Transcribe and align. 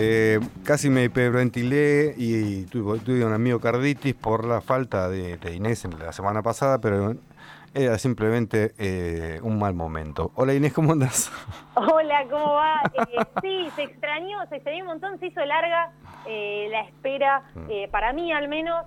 Eh, 0.00 0.40
casi 0.64 0.90
me 0.90 1.04
hiperventilé 1.04 2.14
y 2.16 2.66
tuve, 2.66 3.00
tuve 3.00 3.24
una 3.24 3.38
miocarditis 3.38 4.14
por 4.14 4.46
la 4.46 4.60
falta 4.60 5.08
de, 5.08 5.38
de 5.38 5.54
Inés 5.54 5.84
en 5.84 5.98
la 5.98 6.12
semana 6.12 6.42
pasada, 6.42 6.80
pero 6.80 7.16
era 7.74 7.98
simplemente 7.98 8.72
eh, 8.78 9.40
un 9.42 9.58
mal 9.58 9.74
momento. 9.74 10.32
Hola 10.34 10.54
Inés, 10.54 10.72
¿cómo 10.72 10.92
andas? 10.92 11.30
Hola, 11.74 12.24
¿cómo 12.30 12.54
va? 12.54 12.82
Eh, 12.94 13.24
sí, 13.42 13.68
se 13.76 13.82
extrañó, 13.84 14.46
se 14.48 14.56
extrañó 14.56 14.80
un 14.82 14.86
montón, 14.88 15.18
se 15.20 15.26
hizo 15.26 15.44
larga 15.44 15.92
eh, 16.26 16.68
la 16.70 16.80
espera, 16.82 17.42
mm. 17.54 17.90
para 17.90 18.12
mí 18.12 18.32
al 18.32 18.48
menos, 18.48 18.84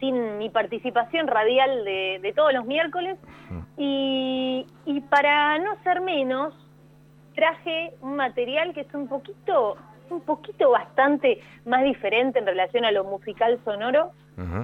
sin 0.00 0.38
mi 0.38 0.50
participación 0.50 1.26
radial 1.26 1.84
de, 1.84 2.32
todos 2.34 2.52
los 2.52 2.64
miércoles. 2.64 3.18
Mm. 3.50 3.60
Y, 3.76 4.66
y 4.86 5.00
para 5.02 5.58
no 5.58 5.76
ser 5.82 6.00
menos, 6.00 6.54
traje 7.34 7.92
un 8.00 8.16
material 8.16 8.72
que 8.72 8.82
es 8.82 8.94
un 8.94 9.08
poquito, 9.08 9.76
un 10.10 10.20
poquito 10.20 10.70
bastante 10.70 11.40
más 11.64 11.82
diferente 11.84 12.38
en 12.38 12.46
relación 12.46 12.84
a 12.84 12.92
lo 12.92 13.04
musical 13.04 13.58
sonoro 13.64 14.12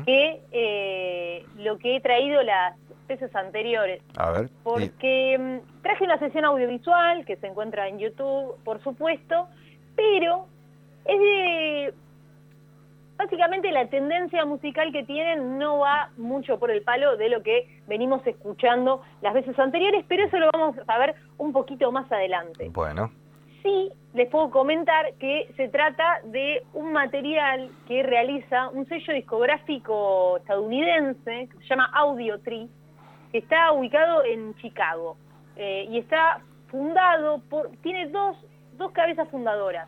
que 0.04 0.40
eh, 0.50 1.46
lo 1.58 1.78
que 1.78 1.96
he 1.96 2.00
traído 2.00 2.42
las 2.42 2.76
veces 3.06 3.34
anteriores. 3.36 4.02
A 4.16 4.30
ver. 4.32 4.50
Porque 4.64 5.38
mm, 5.38 5.82
traje 5.82 6.04
una 6.04 6.18
sesión 6.18 6.44
audiovisual 6.44 7.24
que 7.24 7.36
se 7.36 7.46
encuentra 7.46 7.88
en 7.88 7.98
YouTube, 7.98 8.56
por 8.64 8.82
supuesto, 8.82 9.48
pero 9.94 10.46
es 11.04 11.20
de... 11.20 11.94
Básicamente 13.22 13.70
la 13.70 13.86
tendencia 13.86 14.46
musical 14.46 14.92
que 14.92 15.04
tienen 15.04 15.58
no 15.58 15.80
va 15.80 16.08
mucho 16.16 16.58
por 16.58 16.70
el 16.70 16.80
palo 16.80 17.18
de 17.18 17.28
lo 17.28 17.42
que 17.42 17.68
venimos 17.86 18.26
escuchando 18.26 19.02
las 19.20 19.34
veces 19.34 19.58
anteriores, 19.58 20.06
pero 20.08 20.24
eso 20.24 20.38
lo 20.38 20.48
vamos 20.50 20.74
a 20.86 20.98
ver 20.98 21.14
un 21.36 21.52
poquito 21.52 21.92
más 21.92 22.10
adelante. 22.10 22.70
Bueno 22.70 23.10
sí 23.62 23.90
les 24.14 24.26
puedo 24.30 24.50
comentar 24.50 25.12
que 25.18 25.52
se 25.58 25.68
trata 25.68 26.20
de 26.24 26.62
un 26.72 26.94
material 26.94 27.70
que 27.86 28.02
realiza 28.02 28.70
un 28.70 28.86
sello 28.86 29.12
discográfico 29.12 30.38
estadounidense 30.38 31.50
que 31.52 31.58
se 31.58 31.64
llama 31.64 31.90
Audio 31.92 32.40
Tree, 32.40 32.70
que 33.32 33.38
está 33.38 33.70
ubicado 33.72 34.24
en 34.24 34.54
Chicago 34.56 35.18
eh, 35.56 35.86
y 35.90 35.98
está 35.98 36.40
fundado 36.68 37.42
por, 37.50 37.70
tiene 37.82 38.08
dos, 38.08 38.34
dos 38.78 38.92
cabezas 38.92 39.28
fundadoras, 39.28 39.86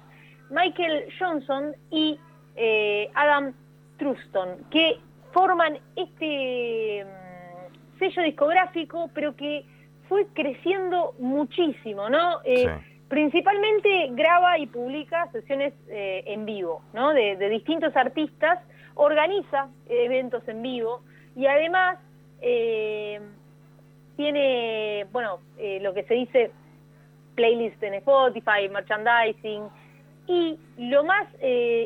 Michael 0.51 1.07
Johnson 1.19 1.75
y 1.91 2.21
eh, 2.57 3.11
Adam 3.15 3.53
Truston, 3.99 4.65
que 4.71 4.99
forman 5.33 5.79
este 5.97 7.05
mm, 7.05 7.99
sello 7.99 8.23
discográfico, 8.23 9.11
pero 9.15 9.35
que 9.37 9.65
fue 10.09 10.27
creciendo 10.35 11.15
muchísimo, 11.19 12.09
¿no? 12.11 12.41
Eh, 12.45 12.69
Principalmente 13.13 14.09
graba 14.13 14.57
y 14.59 14.67
publica 14.67 15.31
sesiones 15.33 15.75
eh, 15.91 16.25
en 16.29 16.47
vivo, 16.47 16.81
¿no? 16.95 17.13
De, 17.13 17.37
distintos 17.51 17.95
artistas, 17.95 18.59
organiza 18.95 19.69
eventos 19.87 20.49
en 20.49 20.63
vivo 20.63 21.03
y 21.37 21.45
además 21.45 21.99
eh, 22.41 23.21
tiene, 24.17 25.05
bueno, 25.13 25.41
eh, 25.59 25.79
lo 25.83 25.93
que 25.93 26.05
se 26.05 26.15
dice 26.15 26.53
playlist 27.35 27.83
en 27.83 27.93
Spotify, 27.93 28.67
merchandising 28.71 29.65
y 30.27 30.59
lo 30.79 31.05
más 31.05 31.27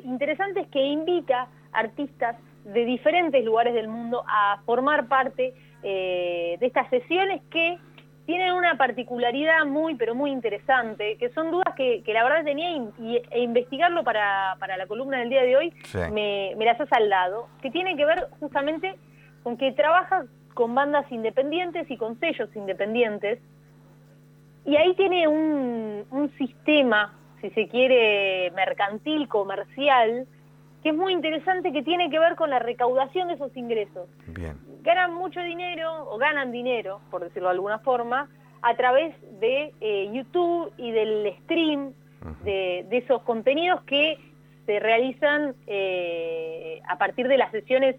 interesante 0.05 0.61
es 0.61 0.69
que 0.69 0.83
invita 0.83 1.49
artistas 1.73 2.37
de 2.65 2.85
diferentes 2.85 3.45
lugares 3.45 3.75
del 3.75 3.89
mundo 3.89 4.25
a 4.27 4.61
formar 4.67 5.09
parte 5.09 5.55
de 5.83 6.59
estas 6.61 6.89
sesiones 6.91 7.43
que 7.51 7.79
tienen 8.27 8.53
una 8.55 8.77
particularidad 8.77 9.65
muy, 9.65 9.95
pero 9.95 10.15
muy 10.15 10.33
interesante, 10.33 11.17
que 11.17 11.31
son 11.31 11.53
dudas 11.53 11.75
que, 11.77 12.03
la 12.09 12.25
verdad 12.25 12.45
tenía 12.45 12.71
y, 12.71 13.23
e 13.31 13.41
investigarlo 13.41 14.03
para, 14.03 14.57
la 14.57 14.87
columna 14.89 15.21
del 15.21 15.31
día 15.31 15.43
de 15.43 15.57
hoy 15.57 15.73
me, 16.13 16.55
las 16.59 16.81
ha 16.81 16.87
saldado, 16.87 17.49
que 17.63 17.71
tiene 17.71 17.97
que 17.97 18.05
ver 18.05 18.27
justamente 18.41 18.97
con 19.45 19.57
que 19.57 19.71
trabaja 19.73 20.25
con 20.55 20.75
bandas 20.75 21.11
independientes 21.13 21.89
y 21.89 21.97
con 21.97 22.19
sellos 22.19 22.49
independientes, 22.57 23.39
y 24.65 24.75
ahí 24.75 24.95
tiene 24.95 25.29
un, 25.29 26.05
un 26.11 26.31
sistema, 26.37 27.15
si 27.49 27.55
se 27.55 27.69
quiere, 27.69 28.51
mercantil, 28.53 29.29
comercial, 29.29 30.27
que 30.83 30.91
es 30.91 30.95
muy 30.95 31.13
interesante, 31.13 31.73
que 31.73 31.83
tiene 31.83 32.11
que 32.11 32.19
ver 32.19 32.37
con 32.37 32.51
la 32.51 32.59
recaudación 32.59 33.29
de 33.29 33.35
esos 33.35 33.57
ingresos. 33.57 34.09
Bien. 34.29 34.57
Ganan 34.83 35.15
mucho 35.15 35.41
dinero 35.41 36.09
o 36.11 36.19
ganan 36.19 36.53
dinero, 36.53 37.01
por 37.11 37.23
decirlo 37.23 37.49
de 37.49 37.55
alguna 37.55 37.79
forma, 37.81 38.29
a 38.63 38.75
través 38.77 39.15
de 39.41 39.73
eh, 39.81 40.11
YouTube 40.13 40.73
y 40.77 40.91
del 40.93 41.35
stream 41.43 41.93
de, 42.43 42.87
esos 42.91 43.23
contenidos 43.23 43.83
que 43.83 44.19
se 44.65 44.81
realizan 44.81 45.55
eh, 45.67 46.81
a 46.89 46.99
partir 46.99 47.29
de 47.29 47.39
las 47.39 47.53
sesiones 47.53 47.97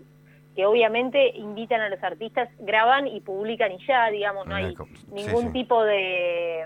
que 0.55 0.65
obviamente 0.65 1.37
invitan 1.37 1.81
a 1.81 1.89
los 1.89 2.03
artistas, 2.03 2.49
graban 2.59 3.07
y 3.07 3.21
publican 3.21 3.71
y 3.71 3.85
ya, 3.85 4.09
digamos, 4.09 4.47
no 4.47 4.55
hay 4.55 4.75
ningún 5.11 5.53
tipo 5.53 5.83
de, 5.83 6.65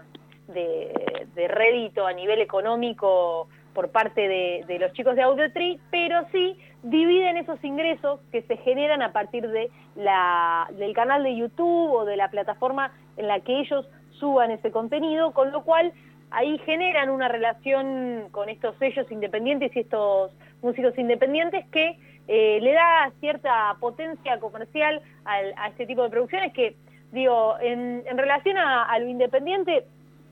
de, 0.53 1.47
rédito 1.47 2.05
a 2.05 2.13
nivel 2.13 2.41
económico 2.41 3.47
por 3.73 3.89
parte 3.89 4.27
de, 4.27 4.77
los 4.79 4.93
chicos 4.93 5.15
de 5.15 5.23
Audiotree, 5.23 5.79
pero 5.89 6.25
sí 6.31 6.57
dividen 6.83 7.37
esos 7.37 7.63
ingresos 7.63 8.19
que 8.31 8.41
se 8.43 8.57
generan 8.57 9.01
a 9.01 9.11
partir 9.11 9.47
de 9.47 9.69
la, 9.95 10.67
del 10.71 10.93
canal 10.93 11.23
de 11.23 11.35
YouTube 11.35 11.91
o 11.91 12.05
de 12.05 12.17
la 12.17 12.29
plataforma 12.29 12.91
en 13.17 13.27
la 13.27 13.39
que 13.39 13.59
ellos 13.59 13.87
suban 14.11 14.51
ese 14.51 14.71
contenido, 14.71 15.31
con 15.31 15.51
lo 15.51 15.63
cual 15.63 15.93
ahí 16.31 16.57
generan 16.59 17.09
una 17.09 17.27
relación 17.27 18.27
con 18.31 18.49
estos 18.49 18.75
sellos 18.77 19.09
independientes 19.11 19.75
y 19.75 19.79
estos 19.81 20.31
músicos 20.61 20.97
independientes 20.97 21.65
que 21.71 21.97
eh, 22.27 22.59
le 22.61 22.73
da 22.73 23.11
cierta 23.19 23.75
potencia 23.79 24.39
comercial 24.39 25.01
a 25.25 25.67
este 25.67 25.85
tipo 25.85 26.03
de 26.03 26.09
producciones 26.09 26.53
que, 26.53 26.75
digo, 27.11 27.55
en, 27.59 28.03
relación 28.17 28.57
a, 28.57 28.97
lo 28.99 29.07
independiente, 29.07 29.85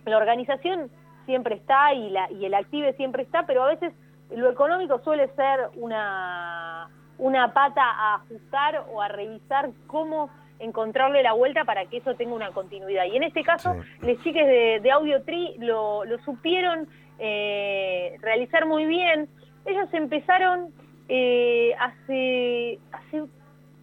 la 0.09 0.17
organización 0.17 0.89
siempre 1.25 1.55
está 1.55 1.93
y, 1.93 2.09
la, 2.09 2.31
y 2.31 2.45
el 2.45 2.53
active 2.53 2.93
siempre 2.93 3.23
está, 3.23 3.45
pero 3.45 3.63
a 3.63 3.67
veces 3.67 3.93
lo 4.35 4.49
económico 4.49 4.99
suele 5.03 5.27
ser 5.35 5.69
una, 5.75 6.89
una 7.17 7.53
pata 7.53 7.83
a 7.83 8.15
ajustar 8.15 8.85
o 8.91 9.01
a 9.01 9.07
revisar 9.07 9.69
cómo 9.87 10.29
encontrarle 10.59 11.23
la 11.23 11.33
vuelta 11.33 11.63
para 11.63 11.85
que 11.85 11.97
eso 11.97 12.15
tenga 12.15 12.33
una 12.33 12.51
continuidad. 12.51 13.05
Y 13.05 13.15
en 13.15 13.23
este 13.23 13.43
caso, 13.43 13.75
los 14.01 14.21
chiques 14.23 14.45
de, 14.45 14.79
de 14.81 14.91
Audio 14.91 15.23
Tree 15.23 15.55
lo, 15.59 16.03
lo 16.05 16.19
supieron 16.19 16.87
eh, 17.17 18.17
realizar 18.21 18.65
muy 18.65 18.85
bien. 18.85 19.29
Ellos 19.65 19.87
empezaron 19.93 20.73
eh, 21.07 21.73
hace, 21.79 22.79
hace 22.91 23.23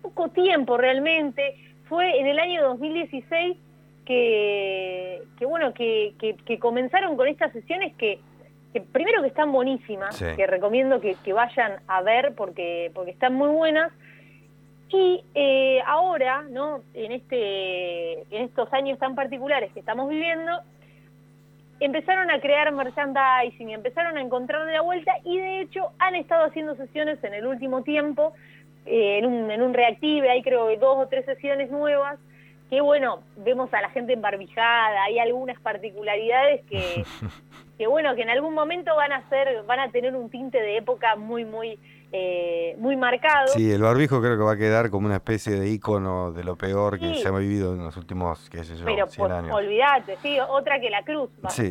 poco 0.02 0.28
tiempo 0.28 0.76
realmente, 0.76 1.56
fue 1.88 2.18
en 2.18 2.26
el 2.26 2.38
año 2.38 2.62
2016 2.62 3.56
que, 4.06 5.22
que 5.38 5.44
bueno, 5.44 5.74
que, 5.74 6.14
que, 6.18 6.58
comenzaron 6.58 7.16
con 7.16 7.28
estas 7.28 7.52
sesiones 7.52 7.94
que, 7.96 8.20
que 8.72 8.80
primero 8.80 9.20
que 9.20 9.28
están 9.28 9.52
buenísimas, 9.52 10.18
que 10.18 10.46
recomiendo 10.46 11.00
que, 11.00 11.32
vayan 11.32 11.80
a 11.88 12.00
ver 12.00 12.34
porque, 12.34 12.90
porque 12.94 13.10
están 13.10 13.34
muy 13.34 13.48
buenas. 13.48 13.92
Y 14.88 15.24
eh, 15.34 15.80
ahora, 15.84 16.44
¿no? 16.48 16.80
En, 16.94 17.10
este, 17.10 18.20
en 18.34 18.44
estos 18.44 18.72
años 18.72 18.98
tan 19.00 19.16
particulares 19.16 19.72
que 19.72 19.80
estamos 19.80 20.08
viviendo, 20.08 20.60
empezaron 21.80 22.30
a 22.30 22.40
crear 22.40 22.72
merchandising, 22.72 23.70
empezaron 23.70 24.16
a 24.16 24.20
encontrar 24.20 24.64
de 24.64 24.72
la 24.72 24.80
vuelta 24.82 25.12
y 25.24 25.38
de 25.38 25.60
hecho 25.60 25.90
han 25.98 26.14
estado 26.14 26.44
haciendo 26.44 26.76
sesiones 26.76 27.22
en 27.24 27.34
el 27.34 27.46
último 27.46 27.82
tiempo, 27.82 28.32
eh, 28.86 29.18
en, 29.18 29.26
un, 29.26 29.50
en 29.50 29.60
un 29.60 29.74
reactive, 29.74 30.30
hay 30.30 30.42
creo 30.42 30.68
que 30.68 30.76
dos 30.76 30.96
o 30.96 31.08
tres 31.08 31.24
sesiones 31.26 31.70
nuevas, 31.70 32.18
que 32.68 32.80
bueno, 32.80 33.20
vemos 33.36 33.72
a 33.72 33.80
la 33.80 33.90
gente 33.90 34.12
embarbijada, 34.12 35.04
hay 35.04 35.18
algunas 35.18 35.60
particularidades 35.60 36.64
que, 36.66 37.04
que 37.78 37.86
bueno, 37.86 38.14
que 38.14 38.22
en 38.22 38.30
algún 38.30 38.54
momento 38.54 38.94
van 38.96 39.12
a 39.12 39.28
ser, 39.28 39.62
van 39.64 39.80
a 39.80 39.90
tener 39.90 40.16
un 40.16 40.30
tinte 40.30 40.60
de 40.60 40.78
época 40.78 41.14
muy, 41.16 41.44
muy, 41.44 41.78
eh, 42.10 42.74
muy 42.78 42.96
marcado. 42.96 43.48
Sí, 43.48 43.70
el 43.70 43.82
barbijo 43.82 44.20
creo 44.20 44.36
que 44.36 44.42
va 44.42 44.52
a 44.52 44.56
quedar 44.56 44.90
como 44.90 45.06
una 45.06 45.16
especie 45.16 45.54
de 45.58 45.68
icono 45.68 46.32
de 46.32 46.42
lo 46.42 46.56
peor 46.56 46.98
que 46.98 47.14
se 47.14 47.28
ha 47.28 47.32
vivido 47.32 47.74
en 47.74 47.84
los 47.84 47.96
últimos, 47.96 48.50
qué 48.50 48.64
sé 48.64 48.76
yo, 48.76 48.84
Pero 48.84 49.06
100 49.06 49.32
años. 49.32 49.54
olvídate, 49.54 50.16
sí, 50.22 50.38
otra 50.40 50.80
que 50.80 50.90
la 50.90 51.04
cruz, 51.04 51.30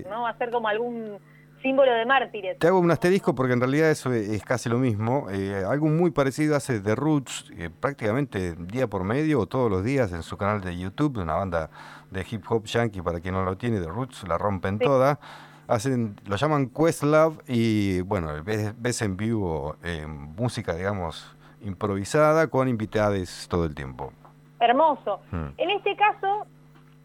¿no? 0.09 0.21
Va 0.23 0.29
a 0.29 0.37
ser 0.37 0.49
como 0.49 0.67
algún 0.67 1.19
símbolo 1.65 1.91
de 1.91 2.05
mártires. 2.05 2.59
Te 2.59 2.67
hago 2.67 2.79
un 2.79 2.91
asterisco 2.91 3.33
porque 3.33 3.53
en 3.53 3.59
realidad 3.59 3.89
eso 3.89 4.13
es, 4.13 4.43
casi 4.45 4.69
lo 4.69 4.77
mismo. 4.77 5.27
Eh, 5.31 5.63
algo 5.67 5.87
muy 5.87 6.11
parecido 6.11 6.55
hace 6.55 6.79
The 6.79 6.93
Roots, 6.93 7.51
eh, 7.57 7.71
prácticamente 7.71 8.53
día 8.53 8.85
por 8.85 9.03
medio 9.03 9.39
o 9.39 9.47
todos 9.47 9.71
los 9.71 9.83
días 9.83 10.13
en 10.13 10.21
su 10.21 10.37
canal 10.37 10.61
de 10.61 10.77
YouTube, 10.77 11.17
una 11.17 11.33
banda 11.33 11.71
de 12.11 12.23
hip 12.29 12.43
hop 12.47 12.65
yankee, 12.65 13.01
para 13.01 13.19
quien 13.19 13.33
no 13.33 13.43
lo 13.43 13.57
tiene, 13.57 13.79
The 13.79 13.87
Roots, 13.87 14.27
la 14.27 14.37
rompen 14.37 14.77
toda. 14.77 15.19
Hacen, 15.67 16.15
lo 16.27 16.35
llaman 16.35 16.69
Questlove 16.69 17.39
y 17.47 18.01
bueno, 18.01 18.29
ves, 18.43 19.01
en 19.01 19.17
vivo 19.17 19.77
eh, 19.83 20.05
música, 20.05 20.75
digamos, 20.75 21.35
improvisada 21.61 22.45
con 22.47 22.67
invitados 22.67 23.47
todo 23.49 23.65
el 23.65 23.73
tiempo. 23.73 24.13
Hermoso. 24.59 25.19
Mm. 25.31 25.47
En 25.57 25.69
este 25.71 25.95
caso, 25.95 26.45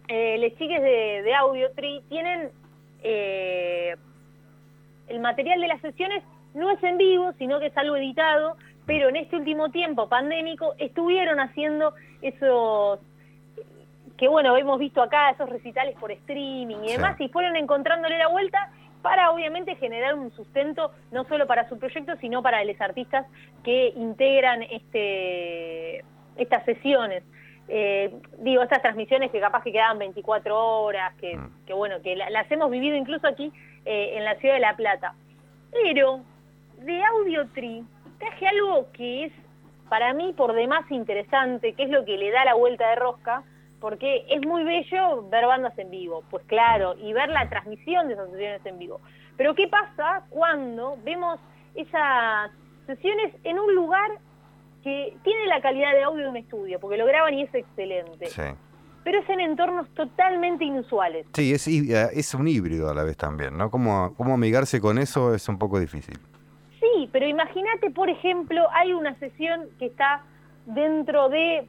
eh, 0.08 0.36
les 0.36 0.52
chiques 0.58 0.82
de, 0.82 1.22
de 1.22 1.34
Audio 1.34 1.72
Tree 1.72 2.02
tienen 2.10 2.50
el 5.10 5.20
material 5.20 5.60
de 5.60 5.68
las 5.68 5.80
sesiones 5.80 6.22
no 6.54 6.70
es 6.70 6.82
en 6.82 6.96
vivo, 6.96 7.32
sino 7.38 7.60
que 7.60 7.66
es 7.66 7.76
algo 7.76 7.96
editado, 7.96 8.56
pero 8.86 9.08
en 9.08 9.16
este 9.16 9.36
último 9.36 9.70
tiempo 9.70 10.08
pandémico 10.08 10.74
estuvieron 10.78 11.40
haciendo 11.40 11.94
esos 12.22 12.98
que 14.16 14.28
bueno, 14.28 14.54
hemos 14.58 14.78
visto 14.78 15.00
acá 15.00 15.30
esos 15.30 15.48
recitales 15.48 15.96
por 15.98 16.12
streaming 16.12 16.76
y 16.84 16.92
demás, 16.92 17.18
y 17.18 17.28
fueron 17.28 17.56
encontrándole 17.56 18.18
la 18.18 18.28
vuelta 18.28 18.70
para 19.00 19.30
obviamente 19.30 19.76
generar 19.76 20.14
un 20.14 20.30
sustento 20.32 20.92
no 21.10 21.24
solo 21.24 21.46
para 21.46 21.66
su 21.70 21.78
proyecto, 21.78 22.16
sino 22.20 22.42
para 22.42 22.62
los 22.62 22.78
artistas 22.82 23.26
que 23.64 23.94
integran 23.96 24.62
este, 24.62 26.04
estas 26.36 26.64
sesiones. 26.66 27.22
Eh, 27.68 28.12
digo, 28.40 28.62
estas 28.62 28.82
transmisiones 28.82 29.30
que 29.30 29.40
capaz 29.40 29.62
que 29.62 29.72
quedaban 29.72 29.98
24 29.98 30.82
horas, 30.82 31.14
que, 31.14 31.36
mm. 31.36 31.64
que 31.66 31.72
bueno, 31.72 32.02
que 32.02 32.14
las 32.16 32.50
hemos 32.50 32.70
vivido 32.70 32.96
incluso 32.96 33.26
aquí 33.26 33.50
eh, 33.84 34.12
en 34.16 34.24
la 34.24 34.36
ciudad 34.36 34.54
de 34.54 34.60
La 34.60 34.76
Plata. 34.76 35.14
Pero 35.70 36.20
de 36.78 37.02
Audio 37.04 37.46
traje 38.18 38.46
algo 38.46 38.90
que 38.92 39.24
es 39.26 39.32
para 39.88 40.12
mí 40.14 40.32
por 40.36 40.52
demás 40.52 40.88
interesante, 40.90 41.74
que 41.74 41.84
es 41.84 41.90
lo 41.90 42.04
que 42.04 42.16
le 42.16 42.30
da 42.30 42.44
la 42.44 42.54
vuelta 42.54 42.88
de 42.90 42.96
rosca, 42.96 43.42
porque 43.80 44.24
es 44.28 44.46
muy 44.46 44.62
bello 44.62 45.28
ver 45.28 45.46
bandas 45.46 45.76
en 45.78 45.90
vivo, 45.90 46.22
pues 46.30 46.44
claro, 46.46 46.94
y 46.98 47.12
ver 47.12 47.28
la 47.30 47.48
transmisión 47.48 48.06
de 48.06 48.14
esas 48.14 48.30
sesiones 48.30 48.64
en 48.66 48.78
vivo. 48.78 49.00
Pero 49.36 49.54
¿qué 49.54 49.68
pasa 49.68 50.24
cuando 50.30 50.96
vemos 51.02 51.40
esas 51.74 52.50
sesiones 52.86 53.34
en 53.42 53.58
un 53.58 53.74
lugar 53.74 54.10
que 54.84 55.16
tiene 55.24 55.46
la 55.46 55.60
calidad 55.60 55.92
de 55.92 56.02
audio 56.02 56.24
de 56.24 56.30
un 56.30 56.36
estudio, 56.36 56.78
porque 56.78 56.96
lo 56.96 57.06
graban 57.06 57.34
y 57.34 57.42
es 57.42 57.54
excelente? 57.54 58.26
Pero 59.02 59.18
es 59.18 59.28
en 59.30 59.40
entornos 59.40 59.88
totalmente 59.94 60.64
inusuales. 60.64 61.26
Sí, 61.32 61.52
es, 61.52 61.66
es 61.66 62.34
un 62.34 62.48
híbrido 62.48 62.90
a 62.90 62.94
la 62.94 63.02
vez 63.02 63.16
también, 63.16 63.56
¿no? 63.56 63.70
¿Cómo, 63.70 64.14
cómo 64.16 64.34
amigarse 64.34 64.80
con 64.80 64.98
eso 64.98 65.34
es 65.34 65.48
un 65.48 65.58
poco 65.58 65.80
difícil? 65.80 66.18
Sí, 66.78 67.08
pero 67.10 67.26
imagínate, 67.26 67.90
por 67.90 68.10
ejemplo, 68.10 68.66
hay 68.72 68.92
una 68.92 69.14
sesión 69.18 69.68
que 69.78 69.86
está 69.86 70.22
dentro 70.66 71.28
de 71.28 71.66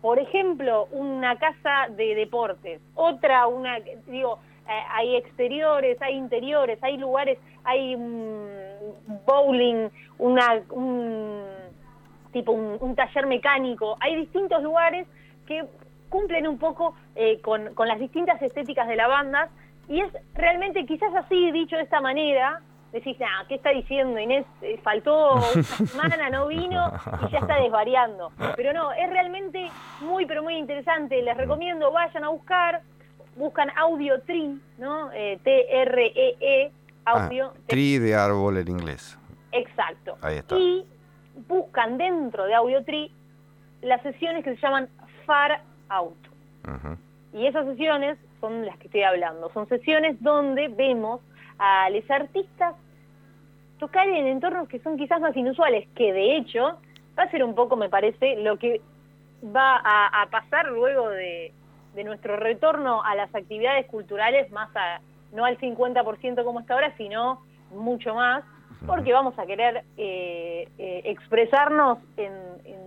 por 0.00 0.18
ejemplo, 0.18 0.88
una 0.92 1.36
casa 1.36 1.88
de 1.90 2.14
deportes, 2.14 2.80
otra, 2.94 3.46
una, 3.46 3.78
digo, 4.06 4.38
eh, 4.66 4.82
hay 4.90 5.16
exteriores, 5.16 6.00
hay 6.00 6.14
interiores, 6.14 6.78
hay 6.82 6.96
lugares, 6.96 7.38
hay 7.64 7.96
bowling, 9.26 9.88
una, 10.18 10.62
un, 10.70 11.42
tipo 12.32 12.52
un, 12.52 12.94
taller 12.94 13.26
mecánico, 13.26 13.96
hay 14.00 14.16
distintos 14.16 14.62
lugares 14.62 15.06
que 15.46 15.64
cumplen 16.10 16.46
un 16.46 16.58
poco 16.58 16.94
eh, 17.14 17.40
con, 17.40 17.74
con 17.74 17.88
las 17.88 17.98
distintas 17.98 18.42
estéticas 18.42 18.86
de 18.86 18.96
la 18.96 19.06
banda 19.06 19.48
y 19.88 20.00
es 20.00 20.12
realmente 20.34 20.86
quizás 20.86 21.12
así 21.16 21.50
dicho 21.50 21.76
de 21.76 21.82
esta 21.82 22.00
manera, 22.00 22.60
decís, 22.92 23.18
nah, 23.18 23.44
¿qué 23.48 23.56
está 23.56 23.70
diciendo 23.70 24.20
Inés? 24.20 24.46
Eh, 24.62 24.78
faltó 24.84 25.34
una 25.54 25.62
semana, 25.64 26.30
no 26.30 26.46
vino 26.46 26.92
y 27.26 27.32
ya 27.32 27.38
está 27.38 27.56
desvariando. 27.60 28.30
Pero 28.54 28.72
no, 28.72 28.92
es 28.92 29.10
realmente 29.10 29.68
muy, 30.00 30.26
pero 30.26 30.42
muy 30.42 30.54
interesante. 30.56 31.20
Les 31.22 31.36
recomiendo, 31.36 31.90
vayan 31.90 32.22
a 32.24 32.28
buscar, 32.28 32.82
buscan 33.34 33.68
Audio 33.76 34.20
Tree, 34.22 34.60
¿no? 34.78 35.10
Eh, 35.12 35.40
T-R-E-E, 35.42 36.72
ah, 37.04 37.24
audio. 37.24 37.52
tree 37.66 37.98
de 37.98 38.14
árbol 38.14 38.58
en 38.58 38.68
inglés. 38.68 39.18
Exacto. 39.50 40.18
Ahí 40.22 40.36
está. 40.36 40.56
Y 40.56 40.86
buscan 41.48 41.98
dentro 41.98 42.44
de 42.44 42.54
Audio 42.54 42.84
Tree 42.84 43.10
las 43.82 44.02
sesiones 44.02 44.44
que 44.44 44.54
se 44.54 44.60
llaman 44.60 44.88
Far 45.26 45.62
Out. 45.90 46.16
Y 47.32 47.46
esas 47.46 47.66
sesiones 47.66 48.18
son 48.40 48.64
las 48.64 48.76
que 48.78 48.86
estoy 48.86 49.02
hablando. 49.02 49.50
Son 49.52 49.68
sesiones 49.68 50.20
donde 50.22 50.68
vemos 50.68 51.20
a 51.58 51.90
los 51.90 52.10
artistas 52.10 52.74
tocar 53.78 54.08
en 54.08 54.26
entornos 54.26 54.68
que 54.68 54.78
son 54.80 54.96
quizás 54.96 55.20
más 55.20 55.36
inusuales, 55.36 55.88
que 55.94 56.12
de 56.12 56.36
hecho 56.36 56.78
va 57.18 57.24
a 57.24 57.30
ser 57.30 57.42
un 57.42 57.54
poco, 57.54 57.76
me 57.76 57.88
parece, 57.88 58.36
lo 58.36 58.58
que 58.58 58.80
va 59.44 59.80
a, 59.82 60.26
pasar 60.30 60.68
luego 60.68 61.08
de, 61.08 61.52
nuestro 62.04 62.36
retorno 62.36 63.02
a 63.02 63.14
las 63.14 63.34
actividades 63.34 63.86
culturales, 63.86 64.50
más 64.52 64.70
a, 64.74 65.00
no 65.32 65.44
al 65.44 65.58
50% 65.58 66.44
como 66.44 66.60
está 66.60 66.74
ahora, 66.74 66.94
sino 66.96 67.42
mucho 67.70 68.14
más, 68.14 68.44
porque 68.86 69.12
vamos 69.12 69.38
a 69.38 69.46
querer 69.46 69.84
eh, 69.96 70.68
eh, 70.78 71.02
expresarnos 71.04 71.98
en, 72.16 72.32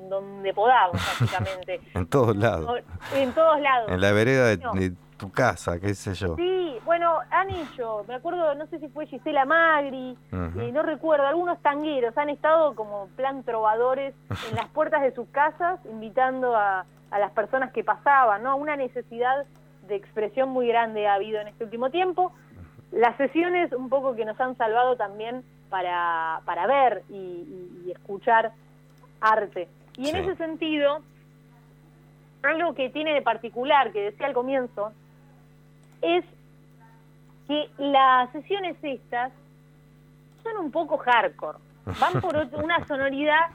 donde 0.09 0.53
podamos, 0.53 0.93
básicamente. 1.19 1.81
en 1.93 2.05
todos 2.07 2.35
lados. 2.35 2.83
En 3.15 3.33
todos 3.33 3.59
lados. 3.59 3.89
En 3.89 4.01
la 4.01 4.11
vereda 4.11 4.47
de, 4.47 4.93
tu 5.17 5.31
casa, 5.31 5.79
qué 5.79 5.93
sé 5.93 6.13
yo. 6.15 6.35
Sí, 6.35 6.77
bueno, 6.85 7.19
han 7.31 7.49
hecho, 7.49 8.03
me 8.07 8.15
acuerdo, 8.15 8.53
no 8.55 8.67
sé 8.67 8.79
si 8.79 8.89
fue 8.89 9.07
Gisela 9.07 9.45
Magri, 9.45 10.17
eh, 10.31 10.71
no 10.73 10.81
recuerdo, 10.83 11.25
algunos 11.25 11.61
tangueros 11.61 12.17
han 12.17 12.29
estado 12.29 12.75
como 12.75 13.07
plan 13.15 13.43
trovadores 13.43 14.13
en 14.49 14.55
las 14.55 14.67
puertas 14.69 15.01
de 15.01 15.13
sus 15.13 15.27
casas, 15.29 15.79
invitando 15.85 16.55
a, 16.55 16.85
a 17.11 17.19
las 17.19 17.31
personas 17.31 17.71
que 17.71 17.83
pasaban, 17.83 18.43
¿no? 18.43 18.57
Una 18.57 18.75
necesidad 18.75 19.45
de 19.87 19.95
expresión 19.95 20.49
muy 20.49 20.67
grande 20.67 21.07
ha 21.07 21.13
habido 21.13 21.39
en 21.39 21.47
este 21.47 21.63
último 21.63 21.89
tiempo. 21.89 22.33
Las 22.91 23.15
sesiones 23.17 23.71
un 23.71 23.89
poco 23.89 24.15
que 24.15 24.25
nos 24.25 24.39
han 24.39 24.57
salvado 24.57 24.95
también 24.95 25.43
para, 25.73 26.41
para 26.45 26.67
ver 26.67 27.01
y, 27.09 27.89
escuchar 27.89 28.51
arte. 29.19 29.67
Y 29.97 30.07
en 30.07 30.17
ese 30.17 30.35
sentido, 30.35 30.99
algo 32.43 32.75
que 32.75 32.91
tiene 32.91 33.15
de 33.15 33.23
particular, 33.23 33.91
que 33.91 34.11
decía 34.11 34.27
al 34.27 34.35
comienzo, 34.35 34.91
es 36.03 36.23
que 37.47 37.71
las 37.79 38.31
sesiones 38.33 38.77
estas 38.83 39.31
son 40.43 40.57
un 40.57 40.69
poco 40.69 40.99
hardcore. 40.99 41.57
Van 41.99 42.21
por 42.21 42.35
una 42.63 42.85
sonoridad 42.87 43.47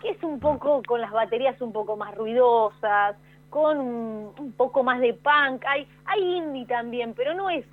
que 0.00 0.12
es 0.12 0.22
un 0.22 0.40
poco 0.40 0.80
con 0.82 1.02
las 1.02 1.10
baterías 1.10 1.60
un 1.60 1.72
poco 1.74 1.98
más 1.98 2.14
ruidosas, 2.14 3.16
con 3.50 3.78
un, 3.78 4.54
poco 4.56 4.82
más 4.82 4.98
de 5.00 5.12
punk. 5.12 5.62
Hay, 5.68 5.86
hay 6.06 6.36
indie 6.36 6.64
también, 6.64 7.12
pero 7.12 7.34
no 7.34 7.50
es 7.50 7.66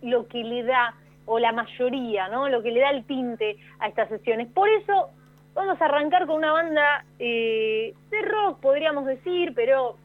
lo 0.00 0.28
que 0.28 0.44
le 0.44 0.62
da, 0.62 0.94
o 1.28 1.38
la 1.38 1.52
mayoría, 1.52 2.28
¿no? 2.28 2.48
Lo 2.48 2.62
que 2.62 2.70
le 2.70 2.80
da 2.80 2.90
el 2.90 3.04
tinte 3.04 3.56
a 3.78 3.88
estas 3.88 4.08
sesiones. 4.08 4.48
Por 4.48 4.68
eso 4.68 5.10
vamos 5.54 5.80
a 5.80 5.84
arrancar 5.84 6.26
con 6.26 6.36
una 6.36 6.52
banda 6.52 7.04
eh, 7.18 7.94
de 8.10 8.22
rock, 8.22 8.60
podríamos 8.60 9.06
decir, 9.06 9.52
pero 9.54 9.96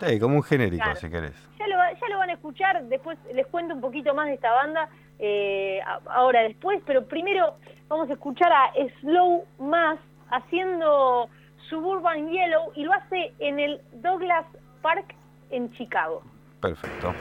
Sí, 0.00 0.18
como 0.18 0.36
un 0.36 0.42
genérico, 0.42 0.94
si 0.94 1.10
querés. 1.10 1.34
Ya 1.58 1.66
lo, 1.66 1.76
ya 1.76 2.08
lo 2.08 2.18
van 2.18 2.30
a 2.30 2.32
escuchar, 2.32 2.82
después 2.84 3.18
les 3.34 3.46
cuento 3.48 3.74
un 3.74 3.82
poquito 3.82 4.14
más 4.14 4.28
de 4.28 4.34
esta 4.34 4.50
banda, 4.50 4.88
eh, 5.18 5.80
ahora 6.06 6.42
después, 6.42 6.80
pero 6.86 7.04
primero 7.04 7.56
vamos 7.88 8.08
a 8.08 8.14
escuchar 8.14 8.50
a 8.50 8.72
Slow 9.00 9.44
Más 9.58 9.98
haciendo 10.30 11.28
Suburban 11.68 12.30
Yellow 12.30 12.72
y 12.74 12.84
lo 12.84 12.94
hace 12.94 13.34
en 13.40 13.60
el 13.60 13.80
Douglas 13.92 14.46
Park 14.80 15.14
en 15.50 15.70
Chicago. 15.72 16.22
Perfecto. 16.62 17.12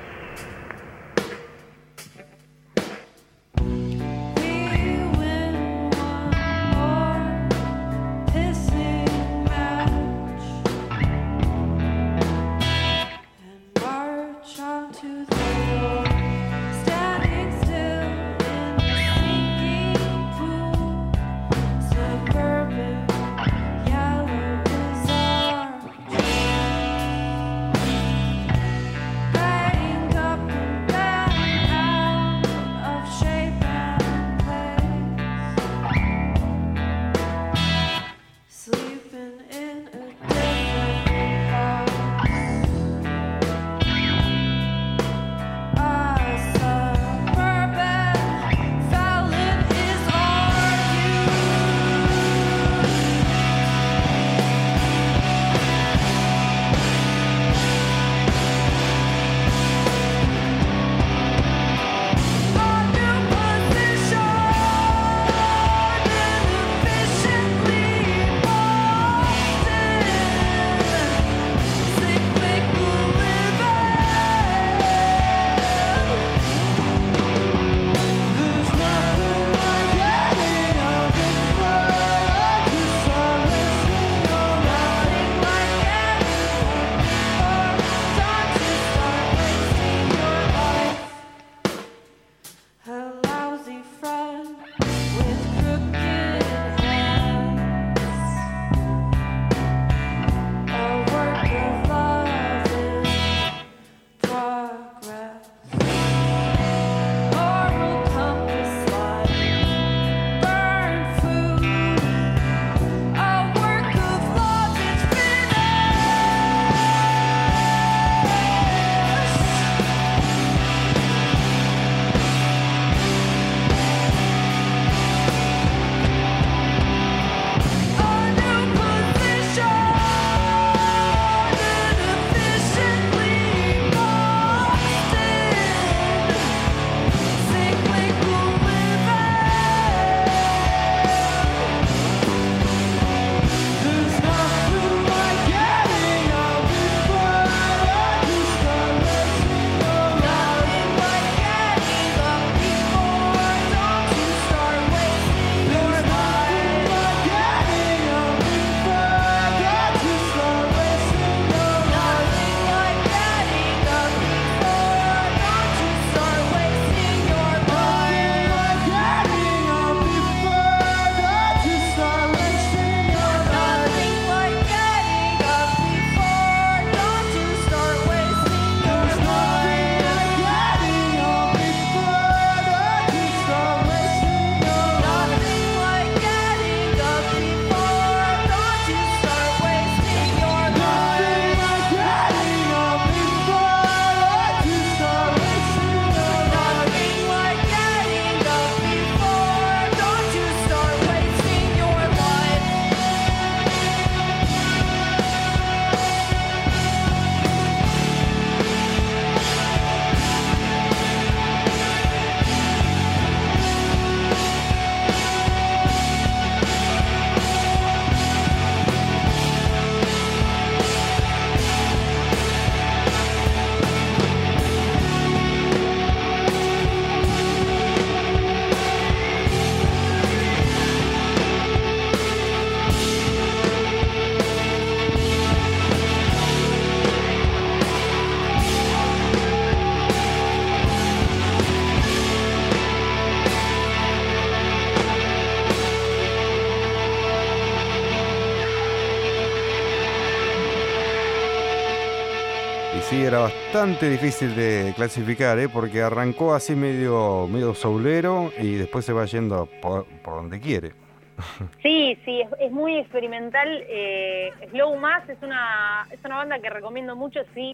Bastante 253.80 254.10
difícil 254.10 254.58
de 254.58 254.92
clasificar, 254.94 255.58
¿eh? 255.58 255.70
porque 255.70 256.02
arrancó 256.02 256.54
así 256.54 256.76
medio, 256.76 257.48
medio 257.48 257.74
soulero 257.74 258.52
y 258.60 258.74
después 258.74 259.06
se 259.06 259.14
va 259.14 259.24
yendo 259.24 259.70
por, 259.82 260.06
donde 260.26 260.60
quiere. 260.60 260.92
Sí, 261.82 262.18
sí, 262.26 262.42
es, 262.60 262.72
muy 262.74 262.98
experimental. 262.98 263.86
Eh, 263.88 264.52
Slow 264.72 264.98
Mass 264.98 265.30
es 265.30 265.42
una, 265.42 266.06
es 266.12 266.20
una 266.26 266.36
banda 266.36 266.60
que 266.60 266.70
recomiendo 266.70 267.16
mucho 267.16 267.40
si 267.54 267.74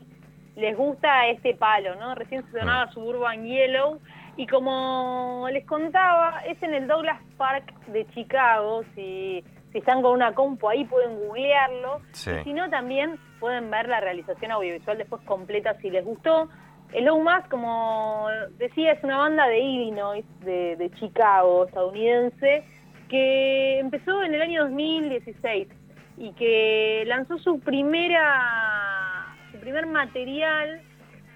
les 0.55 0.77
gusta 0.77 1.27
este 1.29 1.55
palo, 1.55 1.95
¿no? 1.95 2.13
Recién 2.13 2.45
se 2.45 2.59
sonaba 2.59 2.85
mm. 2.85 2.93
Suburban 2.93 3.43
Yellow 3.43 3.99
y 4.37 4.45
como 4.45 5.47
les 5.51 5.65
contaba, 5.65 6.43
es 6.45 6.61
en 6.61 6.75
el 6.75 6.87
Douglas 6.87 7.19
Park 7.35 7.73
de 7.87 8.05
Chicago, 8.13 8.83
si, 8.93 9.43
si 9.71 9.79
están 9.79 10.03
con 10.03 10.11
una 10.11 10.35
compu 10.35 10.69
ahí 10.69 10.85
pueden 10.85 11.15
googlearlo, 11.15 12.01
y 12.11 12.43
si 12.43 12.53
no 12.53 12.69
también 12.69 13.17
pueden 13.45 13.69
ver 13.69 13.87
la 13.87 13.99
realización 13.99 14.51
audiovisual 14.53 14.97
después 14.97 15.21
completa 15.21 15.75
si 15.79 15.91
les 15.91 16.03
gustó. 16.03 16.49
El 16.93 17.05
Low 17.05 17.21
Mass, 17.21 17.47
como 17.47 18.27
decía, 18.57 18.93
es 18.93 19.03
una 19.03 19.17
banda 19.17 19.47
de 19.47 19.59
Illinois, 19.59 20.25
de, 20.39 20.75
de 20.77 20.89
Chicago, 20.95 21.65
estadounidense, 21.65 22.63
que 23.07 23.77
empezó 23.77 24.23
en 24.23 24.33
el 24.33 24.41
año 24.41 24.63
2016 24.63 25.67
y 26.17 26.31
que 26.31 27.03
lanzó 27.05 27.37
su 27.37 27.59
primera 27.59 29.27
su 29.51 29.59
primer 29.59 29.85
material 29.85 30.81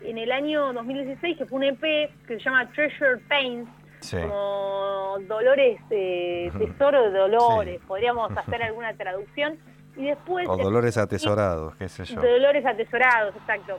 en 0.01 0.17
el 0.17 0.31
año 0.31 0.73
2016, 0.73 1.37
que 1.37 1.45
fue 1.45 1.59
un 1.59 1.63
EP 1.65 1.79
que 2.25 2.37
se 2.37 2.39
llama 2.39 2.71
Treasure 2.71 3.21
Pains, 3.29 3.69
como 4.11 5.17
Dolores, 5.27 5.79
eh, 5.91 6.51
Tesoro 6.57 7.11
de 7.11 7.19
Dolores, 7.19 7.79
podríamos 7.87 8.31
hacer 8.35 8.63
alguna 8.63 8.95
traducción. 8.95 9.59
Y 9.99 10.05
después... 10.05 10.47
O 10.47 10.55
Dolores 10.55 10.97
Atesorados, 10.97 11.75
qué 11.75 11.89
sé 11.89 12.05
yo. 12.05 12.21
Dolores 12.21 12.65
Atesorados, 12.65 13.35
exacto. 13.35 13.77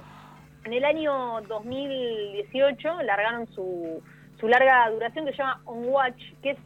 En 0.65 0.75
el 0.75 0.85
año 0.85 1.41
2018 1.49 3.03
largaron 3.05 3.47
su, 3.55 4.03
su 4.39 4.47
larga 4.47 4.91
duración 4.91 5.25
que 5.25 5.33
se 5.33 5.39
llama 5.39 5.63
On 5.65 5.89
Watch, 5.89 6.23
que 6.43 6.51
es 6.51 6.59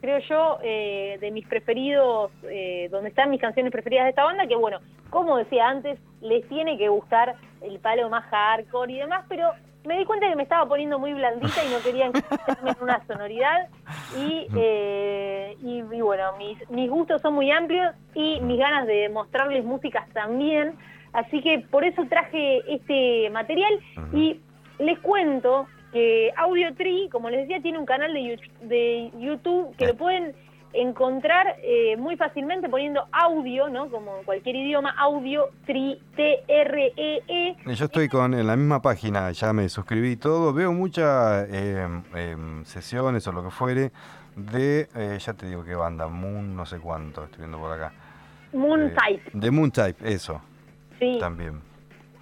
creo 0.00 0.18
yo, 0.28 0.58
eh, 0.64 1.16
de 1.20 1.30
mis 1.30 1.46
preferidos, 1.46 2.32
eh, 2.42 2.88
donde 2.90 3.10
están 3.10 3.30
mis 3.30 3.40
canciones 3.40 3.70
preferidas 3.70 4.06
de 4.06 4.10
esta 4.10 4.24
banda, 4.24 4.48
que 4.48 4.56
bueno, 4.56 4.80
como 5.10 5.36
decía 5.36 5.68
antes, 5.68 5.96
les 6.20 6.46
tiene 6.48 6.76
que 6.76 6.88
gustar 6.88 7.36
el 7.60 7.78
palo 7.78 8.10
más 8.10 8.24
hardcore 8.24 8.92
y 8.92 8.98
demás, 8.98 9.24
pero 9.28 9.52
me 9.84 9.98
di 9.98 10.04
cuenta 10.04 10.28
que 10.28 10.36
me 10.36 10.42
estaba 10.42 10.66
poniendo 10.66 10.98
muy 10.98 11.12
blandita 11.12 11.64
y 11.64 11.70
no 11.70 11.80
quería 11.80 12.06
encajarme 12.14 12.70
en 12.70 12.76
una 12.80 13.04
sonoridad. 13.06 13.68
Y, 14.16 14.46
eh, 14.56 15.56
y, 15.60 15.82
bueno, 15.82 16.36
mis, 16.38 16.70
mis 16.70 16.90
gustos 16.90 17.22
son 17.22 17.34
muy 17.34 17.50
amplios 17.50 17.94
y 18.14 18.40
mis 18.40 18.58
ganas 18.58 18.86
de 18.86 19.08
mostrarles 19.08 19.64
músicas 19.64 20.08
también, 20.10 20.74
así 21.12 21.40
que 21.42 21.60
por 21.60 21.84
eso 21.84 22.04
traje 22.08 22.62
este 22.72 23.30
material. 23.30 23.80
Y 24.12 24.40
les 24.78 24.98
cuento 25.00 25.66
que 25.92 26.32
Audio 26.36 26.74
Tree, 26.74 27.08
como 27.10 27.28
les 27.30 27.42
decía, 27.42 27.60
tiene 27.60 27.78
un 27.78 27.86
canal 27.86 28.12
de 28.14 29.10
YouTube, 29.18 29.76
que 29.76 29.86
lo 29.86 29.94
pueden 29.94 30.34
encontrar 30.72 31.56
eh, 31.62 31.96
muy 31.96 32.16
fácilmente 32.16 32.68
poniendo 32.68 33.06
audio, 33.12 33.68
¿no? 33.68 33.90
Como 33.90 34.18
en 34.18 34.24
cualquier 34.24 34.56
idioma, 34.56 34.94
audio 34.98 35.50
Tree, 35.66 36.00
T-R-E-E. 36.16 37.22
-E. 37.28 37.74
Yo 37.74 37.84
estoy 37.84 38.08
con 38.08 38.34
en 38.34 38.46
la 38.46 38.56
misma 38.56 38.80
página, 38.80 39.30
ya 39.32 39.52
me 39.52 39.68
suscribí 39.68 40.16
todo, 40.16 40.52
veo 40.52 40.72
muchas 40.72 41.48
eh, 41.50 41.86
em, 42.14 42.64
sesiones 42.64 43.26
o 43.26 43.32
lo 43.32 43.44
que 43.44 43.50
fuere 43.50 43.92
de, 44.36 44.88
eh, 44.94 45.18
ya 45.18 45.34
te 45.34 45.46
digo 45.46 45.64
qué 45.64 45.74
banda, 45.74 46.08
Moon 46.08 46.56
no 46.56 46.64
sé 46.64 46.78
cuánto, 46.78 47.24
estoy 47.24 47.40
viendo 47.40 47.58
por 47.58 47.72
acá. 47.72 47.92
Moon 48.52 48.92
Type. 48.94 49.30
De 49.32 49.50
Moon 49.50 49.70
Type, 49.70 50.12
eso. 50.12 50.40
Sí. 50.98 51.16
También. 51.18 51.60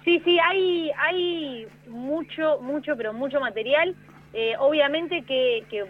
Sí, 0.03 0.19
sí, 0.25 0.39
hay, 0.39 0.91
hay 0.97 1.67
mucho, 1.87 2.59
mucho, 2.61 2.95
pero 2.97 3.13
mucho 3.13 3.39
material. 3.39 3.95
Eh, 4.33 4.53
obviamente 4.59 5.23
que, 5.23 5.65
que, 5.69 5.85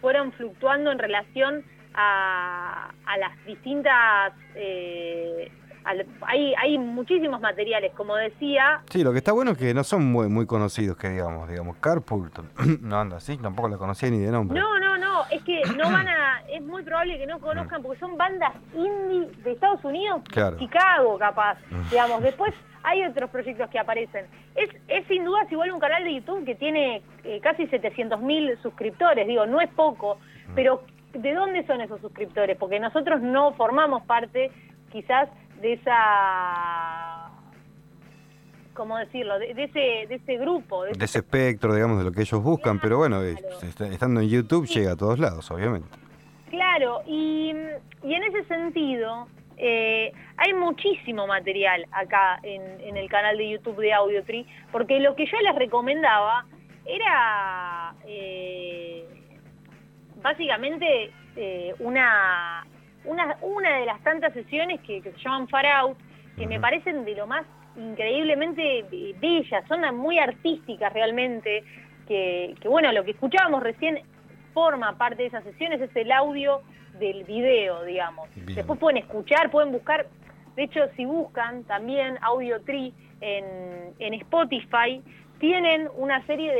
fueron 0.00 0.32
fluctuando 0.32 0.90
en 0.90 0.98
relación 0.98 1.62
a, 1.94 2.90
a 3.06 3.18
las 3.18 3.44
distintas... 3.46 4.32
Eh, 4.54 5.50
hay, 6.26 6.54
hay 6.54 6.78
muchísimos 6.78 7.40
materiales, 7.40 7.92
como 7.96 8.16
decía. 8.16 8.82
Sí, 8.90 9.02
lo 9.02 9.12
que 9.12 9.18
está 9.18 9.32
bueno 9.32 9.52
es 9.52 9.58
que 9.58 9.74
no 9.74 9.84
son 9.84 10.04
muy, 10.10 10.28
muy 10.28 10.46
conocidos, 10.46 10.96
que 10.96 11.08
digamos, 11.08 11.48
digamos, 11.48 11.76
Carpool 11.78 12.30
no 12.80 13.00
anda 13.00 13.16
así, 13.16 13.36
tampoco 13.38 13.68
la 13.68 13.78
conocía 13.78 14.10
ni 14.10 14.18
de 14.18 14.30
nombre. 14.30 14.58
No, 14.58 14.78
no, 14.78 14.98
no, 14.98 15.24
es 15.30 15.42
que 15.42 15.62
no 15.76 15.90
van 15.90 16.08
a, 16.08 16.42
es 16.48 16.62
muy 16.62 16.82
probable 16.82 17.18
que 17.18 17.26
no 17.26 17.38
conozcan 17.40 17.82
porque 17.82 17.98
son 17.98 18.16
bandas 18.16 18.52
indie 18.74 19.30
de 19.42 19.52
Estados 19.52 19.82
Unidos, 19.84 20.22
Chicago 20.58 21.18
capaz, 21.18 21.58
digamos, 21.90 22.22
después 22.22 22.52
hay 22.82 23.04
otros 23.04 23.28
proyectos 23.30 23.68
que 23.70 23.78
aparecen. 23.78 24.26
Es, 24.54 24.70
es 24.88 25.06
sin 25.06 25.24
duda 25.24 25.46
igual 25.50 25.70
un 25.72 25.80
canal 25.80 26.02
de 26.04 26.14
YouTube 26.14 26.44
que 26.44 26.54
tiene 26.54 27.02
eh, 27.24 27.40
casi 27.42 27.66
700 27.66 28.20
mil 28.20 28.58
suscriptores, 28.62 29.26
digo, 29.26 29.46
no 29.46 29.60
es 29.60 29.68
poco, 29.70 30.18
pero 30.54 30.82
¿de 31.12 31.34
dónde 31.34 31.66
son 31.66 31.80
esos 31.80 32.00
suscriptores? 32.00 32.56
Porque 32.56 32.80
nosotros 32.80 33.20
no 33.20 33.52
formamos 33.54 34.02
parte 34.04 34.50
quizás 34.90 35.28
de 35.60 35.74
esa 35.74 37.30
¿cómo 38.74 38.96
decirlo? 38.96 39.38
De, 39.38 39.50
ese, 39.50 40.06
de 40.08 40.14
ese 40.14 40.36
grupo. 40.38 40.84
De, 40.84 40.92
ese 41.04 41.18
espectro, 41.18 41.74
digamos, 41.74 41.98
de 41.98 42.04
lo 42.04 42.12
que 42.12 42.22
ellos 42.22 42.42
buscan, 42.42 42.80
pero 42.80 42.96
bueno, 42.96 43.20
estando 43.22 44.20
en 44.20 44.28
YouTube 44.28 44.66
llega 44.66 44.92
a 44.92 44.96
todos 44.96 45.18
lados, 45.18 45.50
obviamente. 45.50 45.88
Claro, 46.48 47.02
y, 47.06 47.52
y 48.02 48.14
en 48.14 48.22
ese 48.24 48.42
sentido, 48.44 49.28
eh, 49.58 50.10
hay 50.38 50.54
muchísimo 50.54 51.26
material 51.26 51.86
acá 51.92 52.40
en, 52.42 52.96
el 52.96 53.08
canal 53.10 53.36
de 53.36 53.50
YouTube 53.50 53.76
de 53.76 53.92
AudioTree, 53.92 54.46
porque 54.72 54.98
lo 55.00 55.14
que 55.14 55.26
yo 55.26 55.38
les 55.40 55.54
recomendaba 55.54 56.46
era 56.86 57.94
eh, 58.06 59.06
básicamente 60.22 61.12
eh, 61.36 61.74
una, 61.78 62.66
una, 63.04 63.36
una 63.42 63.78
de 63.78 63.86
las 63.86 64.02
tantas 64.02 64.32
sesiones 64.32 64.80
que, 64.80 65.02
se 65.02 65.12
llaman 65.22 65.48
Far 65.48 65.66
Out, 65.66 65.98
que 66.36 66.46
me 66.46 66.60
parecen 66.60 67.04
de 67.04 67.14
lo 67.14 67.26
más 67.26 67.44
increíblemente 67.76 68.84
bellas, 69.20 69.64
son 69.68 69.82
muy 69.96 70.18
artísticas 70.18 70.92
realmente, 70.92 71.64
que, 72.08 72.54
que 72.60 72.68
bueno, 72.68 72.92
lo 72.92 73.04
que 73.04 73.12
escuchábamos 73.12 73.62
recién 73.62 74.00
forma 74.52 74.96
parte 74.96 75.22
de 75.22 75.28
esas 75.28 75.44
sesiones, 75.44 75.80
es 75.80 75.94
el 75.94 76.10
audio 76.12 76.62
del 76.98 77.24
video, 77.24 77.84
digamos. 77.84 78.28
Después 78.34 78.78
pueden 78.78 78.98
escuchar, 78.98 79.50
pueden 79.50 79.72
buscar, 79.72 80.06
de 80.56 80.64
hecho 80.64 80.80
si 80.96 81.04
buscan 81.04 81.64
también 81.64 82.18
Audio 82.20 82.60
Tree 82.62 82.92
en, 83.20 83.94
en 83.98 84.14
Spotify, 84.14 85.02
tienen 85.40 85.88
una 85.96 86.24
serie 86.26 86.52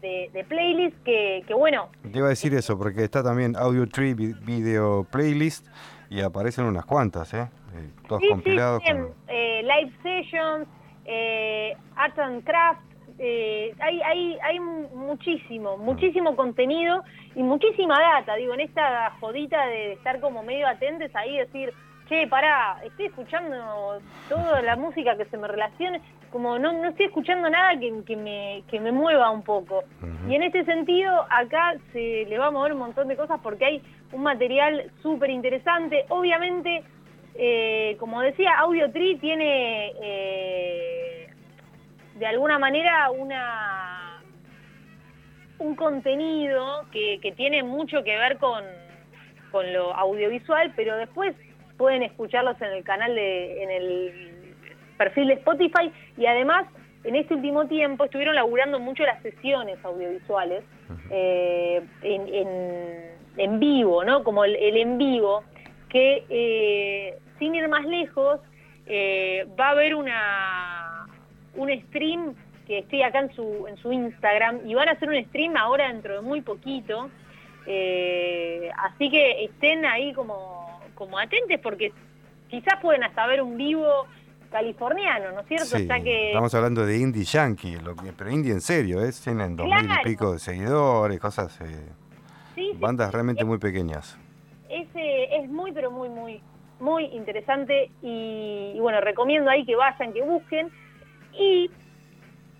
de, 0.00 0.30
de, 0.32 0.44
playlists 0.44 1.00
que, 1.04 1.42
que, 1.46 1.54
bueno... 1.54 1.88
Te 2.02 2.18
iba 2.18 2.26
a 2.26 2.30
decir 2.30 2.54
eso, 2.54 2.78
porque 2.78 3.02
está 3.02 3.22
también 3.22 3.56
Audio 3.56 3.88
Tree 3.88 4.14
Video 4.14 5.04
Playlist 5.10 5.66
y 6.10 6.20
aparecen 6.20 6.66
unas 6.66 6.84
cuantas, 6.84 7.32
¿eh? 7.34 7.48
eh 7.74 7.90
todos 8.06 8.22
compilados. 8.28 8.82
Eh, 9.28 9.62
live 9.62 9.92
Sessions, 10.02 10.68
eh, 11.06 11.74
Art 11.96 12.18
and 12.18 12.44
Craft, 12.44 12.82
eh, 13.18 13.74
hay, 13.80 14.02
hay, 14.02 14.38
hay 14.42 14.60
muchísimo, 14.60 15.78
muchísimo 15.78 16.36
contenido 16.36 17.02
y 17.34 17.42
muchísima 17.42 17.98
data, 17.98 18.34
digo, 18.36 18.52
en 18.52 18.60
esta 18.60 19.12
jodita 19.20 19.66
de 19.66 19.92
estar 19.92 20.20
como 20.20 20.42
medio 20.42 20.68
atentes 20.68 21.14
ahí, 21.16 21.38
decir, 21.38 21.72
che, 22.08 22.26
pará, 22.26 22.78
estoy 22.84 23.06
escuchando 23.06 24.00
toda 24.28 24.60
la 24.60 24.76
música 24.76 25.16
que 25.16 25.24
se 25.26 25.38
me 25.38 25.48
relacione, 25.48 26.02
como 26.32 26.58
no, 26.58 26.72
no 26.72 26.88
estoy 26.88 27.06
escuchando 27.06 27.48
nada 27.48 27.78
que, 27.78 27.92
que, 28.04 28.16
me, 28.16 28.64
que 28.68 28.80
me 28.80 28.90
mueva 28.90 29.30
un 29.30 29.42
poco. 29.42 29.84
Y 30.28 30.34
en 30.34 30.42
este 30.42 30.64
sentido, 30.64 31.26
acá 31.30 31.74
se 31.92 32.24
le 32.28 32.38
va 32.38 32.46
a 32.46 32.50
mover 32.50 32.72
un 32.72 32.80
montón 32.80 33.08
de 33.08 33.16
cosas 33.16 33.38
porque 33.42 33.64
hay 33.64 33.82
un 34.12 34.22
material 34.22 34.90
súper 35.02 35.30
interesante. 35.30 36.04
Obviamente, 36.08 36.82
eh, 37.34 37.96
como 38.00 38.20
decía, 38.22 38.54
Audio 38.58 38.90
Tree 38.90 39.16
tiene... 39.18 39.92
Eh, 40.02 41.28
de 42.14 42.26
alguna 42.26 42.58
manera 42.58 43.10
una 43.10 44.22
un 45.58 45.74
contenido 45.76 46.84
que, 46.92 47.18
que 47.20 47.32
tiene 47.32 47.62
mucho 47.62 48.02
que 48.02 48.16
ver 48.16 48.38
con, 48.38 48.64
con 49.50 49.72
lo 49.72 49.94
audiovisual, 49.94 50.72
pero 50.74 50.96
después 50.96 51.34
pueden 51.76 52.02
escucharlos 52.02 52.60
en 52.60 52.72
el 52.72 52.84
canal 52.84 53.14
de, 53.14 53.62
en 53.62 53.70
el 53.70 54.31
perfil 55.02 55.28
de 55.28 55.34
Spotify 55.34 55.92
y 56.16 56.26
además 56.26 56.66
en 57.04 57.16
este 57.16 57.34
último 57.34 57.66
tiempo 57.66 58.04
estuvieron 58.04 58.34
laburando 58.36 58.78
mucho 58.78 59.02
las 59.04 59.20
sesiones 59.22 59.84
audiovisuales 59.84 60.62
eh, 61.10 61.82
en, 62.02 63.12
en, 63.36 63.58
vivo, 63.58 64.04
¿no? 64.04 64.22
Como 64.22 64.44
el, 64.44 64.56
en 64.56 64.98
vivo, 64.98 65.42
que 65.88 66.24
eh, 66.28 67.18
sin 67.38 67.54
ir 67.54 67.68
más 67.68 67.84
lejos 67.84 68.40
eh, 68.86 69.46
va 69.58 69.68
a 69.68 69.70
haber 69.70 69.94
una 69.94 71.06
un 71.54 71.68
stream 71.86 72.34
que 72.66 72.78
estoy 72.78 73.02
acá 73.02 73.18
en 73.20 73.34
su, 73.34 73.66
en 73.66 73.76
su 73.78 73.92
Instagram 73.92 74.60
y 74.64 74.74
van 74.74 74.88
a 74.88 74.92
hacer 74.92 75.08
un 75.08 75.24
stream 75.26 75.56
ahora 75.56 75.88
dentro 75.88 76.14
de 76.14 76.20
muy 76.20 76.40
poquito. 76.42 77.10
Así 77.64 79.10
que 79.10 79.44
estén 79.44 79.84
ahí 79.84 80.12
como, 80.14 80.80
como 80.94 81.18
atentes 81.18 81.58
porque 81.60 81.92
quizás 82.48 82.80
pueden 82.80 83.02
hasta 83.02 83.26
ver 83.26 83.42
un 83.42 83.56
vivo 83.56 84.06
californiano, 84.52 85.32
¿no 85.32 85.40
es 85.40 85.46
cierto? 85.48 85.64
Sí, 85.78 85.88
que... 86.04 86.28
Estamos 86.28 86.54
hablando 86.54 86.86
de 86.86 86.98
indie 86.98 87.24
yankee, 87.24 87.76
lo 87.80 87.96
que- 87.96 88.12
pero 88.12 88.30
indie 88.30 88.52
en 88.52 88.60
serio, 88.60 89.02
¿eh? 89.02 89.10
tienen 89.24 89.56
dos 89.56 89.66
mil 89.66 89.90
y 89.90 90.04
pico 90.04 90.32
de 90.34 90.38
seguidores, 90.38 91.18
cosas, 91.18 91.60
eh, 91.62 91.88
Sí, 92.54 92.70
sí, 92.72 92.78
bandas 92.78 93.10
realmente 93.12 93.44
muy 93.44 93.58
pequeñas. 93.58 94.16
es, 94.68 94.86
eh, 94.94 95.28
es 95.42 95.48
muy, 95.50 95.72
pero 95.72 95.90
muy, 95.90 96.08
muy, 96.08 96.40
muy 96.80 97.04
interesante 97.06 97.90
y, 98.02 98.72
y 98.76 98.78
bueno, 98.80 99.00
recomiendo 99.00 99.50
ahí 99.50 99.64
que 99.64 99.74
vayan, 99.74 100.12
que 100.12 100.22
busquen. 100.22 100.70
Y 101.34 101.70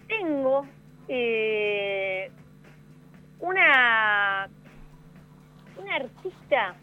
tengo 0.09 0.67
eh, 1.09 2.31
una, 3.41 4.49
una 5.77 5.95
artista 5.97 6.75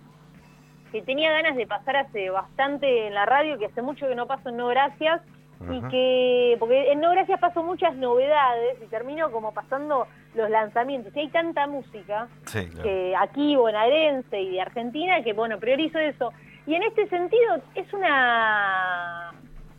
que 0.91 1.01
tenía 1.01 1.31
ganas 1.31 1.55
de 1.55 1.67
pasar 1.67 1.95
hace 1.97 2.29
bastante 2.29 3.07
en 3.07 3.13
la 3.13 3.25
radio, 3.25 3.57
que 3.57 3.65
hace 3.67 3.81
mucho 3.81 4.07
que 4.07 4.15
no 4.15 4.27
paso 4.27 4.49
en 4.49 4.57
No 4.57 4.67
Gracias, 4.67 5.21
y 5.69 5.81
que, 5.89 6.55
porque 6.57 6.91
en 6.91 7.01
No 7.01 7.11
Gracias 7.11 7.39
paso 7.39 7.61
muchas 7.63 7.93
novedades 7.95 8.77
y 8.81 8.85
termino 8.87 9.29
como 9.31 9.53
pasando 9.53 10.07
los 10.33 10.49
lanzamientos. 10.49 11.13
Y 11.15 11.19
hay 11.19 11.27
tanta 11.29 11.67
música 11.67 12.27
Sí, 12.45 12.65
claro. 12.67 12.83
que 12.83 13.13
aquí 13.15 13.55
bonaerense 13.57 14.39
y 14.39 14.51
de 14.51 14.61
Argentina 14.61 15.21
que 15.21 15.33
bueno 15.33 15.59
priorizo 15.59 15.99
eso 15.99 16.31
y 16.65 16.75
en 16.75 16.83
este 16.83 17.07
sentido 17.09 17.57
es 17.75 17.91
una 17.93 19.33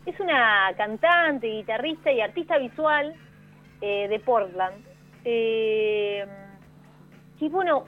es 0.05 0.19
una 0.19 0.71
cantante 0.77 1.47
guitarrista 1.47 2.11
y 2.11 2.21
artista 2.21 2.57
visual 2.57 3.15
eh, 3.81 4.07
de 4.07 4.19
Portland 4.19 4.85
Eh, 5.23 6.25
y 7.39 7.49
bueno 7.49 7.85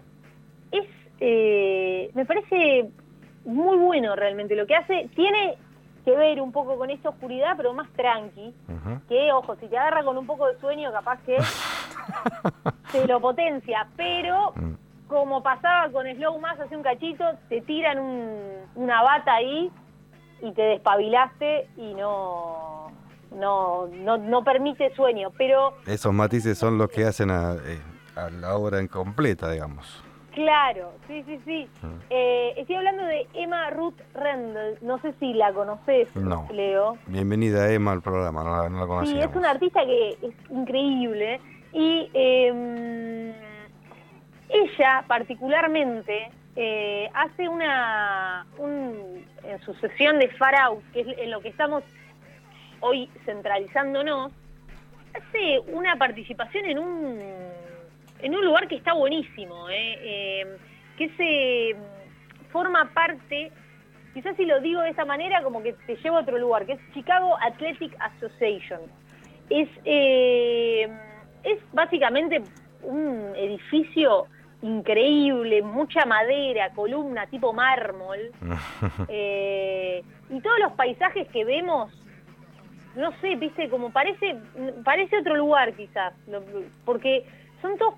es 0.72 0.86
eh, 1.20 2.10
me 2.16 2.26
parece 2.26 2.90
muy 3.46 3.78
bueno 3.78 4.16
realmente 4.16 4.56
lo 4.56 4.66
que 4.68 4.76
hace 4.76 5.10
tiene 5.16 5.58
que 6.06 6.16
ver 6.16 6.42
un 6.42 6.52
poco 6.52 6.78
con 6.78 6.90
esta 6.90 7.10
oscuridad 7.10 7.56
pero 7.58 7.74
más 7.74 7.88
tranqui 7.94 8.54
que 9.08 9.32
ojo 9.32 9.56
si 9.58 9.68
te 9.68 9.78
agarra 9.78 10.04
con 10.04 10.18
un 10.18 10.26
poco 10.28 10.48
de 10.48 10.60
sueño 10.60 10.92
capaz 10.92 11.20
que 11.26 11.38
te 12.92 13.08
lo 13.08 13.20
potencia 13.20 13.88
pero 13.96 14.54
Mm. 14.56 14.74
como 15.08 15.42
pasaba 15.44 15.90
con 15.92 16.06
Slow 16.08 16.40
Más 16.40 16.60
hace 16.60 16.76
un 16.76 16.84
cachito, 16.84 17.24
te 17.50 17.62
tiran 17.62 18.00
un- 18.00 18.64
una 18.76 19.02
bata 19.04 19.36
ahí 19.36 19.72
y 20.42 20.52
te 20.54 20.62
despabilaste 20.64 21.68
y 21.78 21.94
no, 21.94 22.92
no, 23.32 23.88
no, 23.88 24.18
no 24.18 24.44
permite 24.44 24.94
sueño. 24.96 25.30
Pero 25.38 25.74
Esos 25.86 26.14
matices 26.14 26.58
son 26.58 26.78
los 26.78 26.90
que 26.90 27.06
hacen 27.06 27.30
a, 27.32 27.54
eh, 27.54 27.82
a 28.16 28.30
la 28.30 28.56
obra 28.56 28.80
en 28.80 28.88
completa, 28.88 29.50
digamos. 29.52 30.03
Claro, 30.34 30.94
sí, 31.08 31.24
sí, 31.26 31.40
sí. 31.46 31.70
Mm. 31.82 32.00
Eh, 32.10 32.54
estoy 32.58 32.76
hablando 32.76 33.04
de 33.06 33.28
Emma 33.34 33.70
Ruth 33.70 34.00
Rendell, 34.14 34.78
no 34.82 35.00
sé 35.00 35.14
si 35.20 35.34
la 35.34 35.54
conoces, 35.54 36.14
No. 36.16 36.48
Leo. 36.52 36.98
Bienvenida 37.08 37.72
Emma 37.72 37.92
al 37.92 38.02
programa, 38.02 38.44
no 38.44 38.58
la, 38.64 38.70
no 38.70 38.86
la 39.02 39.06
Sí, 39.06 39.20
es 39.20 39.36
una 39.36 39.52
artista 39.52 39.86
que 39.86 40.10
es 40.10 40.34
increíble 40.50 41.40
y 41.72 42.10
eh, 42.14 43.34
ella 44.50 45.04
particularmente 45.08 46.30
eh, 46.56 47.10
hace 47.14 47.50
una 47.50 48.46
un- 48.58 49.26
en 49.44 49.60
su 49.62 49.74
sesión 49.76 50.20
de 50.20 50.30
Far 50.30 50.56
Out, 50.56 50.84
que 50.94 51.02
es 51.02 51.08
en 51.18 51.32
lo 51.32 51.42
que 51.42 51.50
estamos 51.50 51.84
hoy 52.80 53.10
centralizándonos, 53.26 54.32
hace 55.16 55.60
una 55.72 55.96
participación 55.96 56.66
en 56.66 56.80
un 56.80 57.20
en 58.24 58.36
un 58.36 58.44
lugar 58.44 58.68
que 58.68 58.76
está 58.76 58.94
buenísimo, 58.94 59.70
¿eh? 59.70 60.00
Eh, 60.02 60.58
que 60.98 61.10
se 61.18 61.76
forma 62.52 62.90
parte 62.94 63.52
quizás 64.14 64.36
si 64.38 64.46
lo 64.46 64.62
digo 64.62 64.82
de 64.82 64.90
esa 64.90 65.06
manera, 65.06 65.44
como 65.44 65.62
que 65.62 65.74
te 65.74 65.96
llevo 65.98 66.18
a 66.18 66.22
otro 66.22 66.38
lugar, 66.38 66.66
que 66.66 66.74
es 66.74 66.80
Chicago 66.94 67.36
Athletic 67.42 67.96
Association. 68.00 68.82
Es, 69.50 69.68
eh, 69.86 70.88
es 71.44 71.60
básicamente 71.74 72.42
un 72.84 73.34
edificio 73.36 74.28
increíble, 74.62 75.62
mucha 75.62 76.06
madera, 76.06 76.70
columna 76.74 77.26
tipo 77.28 77.52
mármol, 77.52 78.32
eh, 79.10 80.04
y 80.30 80.42
todos 80.42 80.60
los 80.60 80.72
paisajes 80.74 81.28
que 81.30 81.44
vemos, 81.44 81.92
no 82.96 83.12
sé, 83.20 83.36
viste, 83.36 83.68
como 83.70 83.92
parece, 83.92 84.38
parece 84.86 85.20
otro 85.20 85.36
lugar 85.36 85.74
quizás, 85.74 86.14
porque 86.86 87.26
son 87.62 87.78
todos 87.78 87.96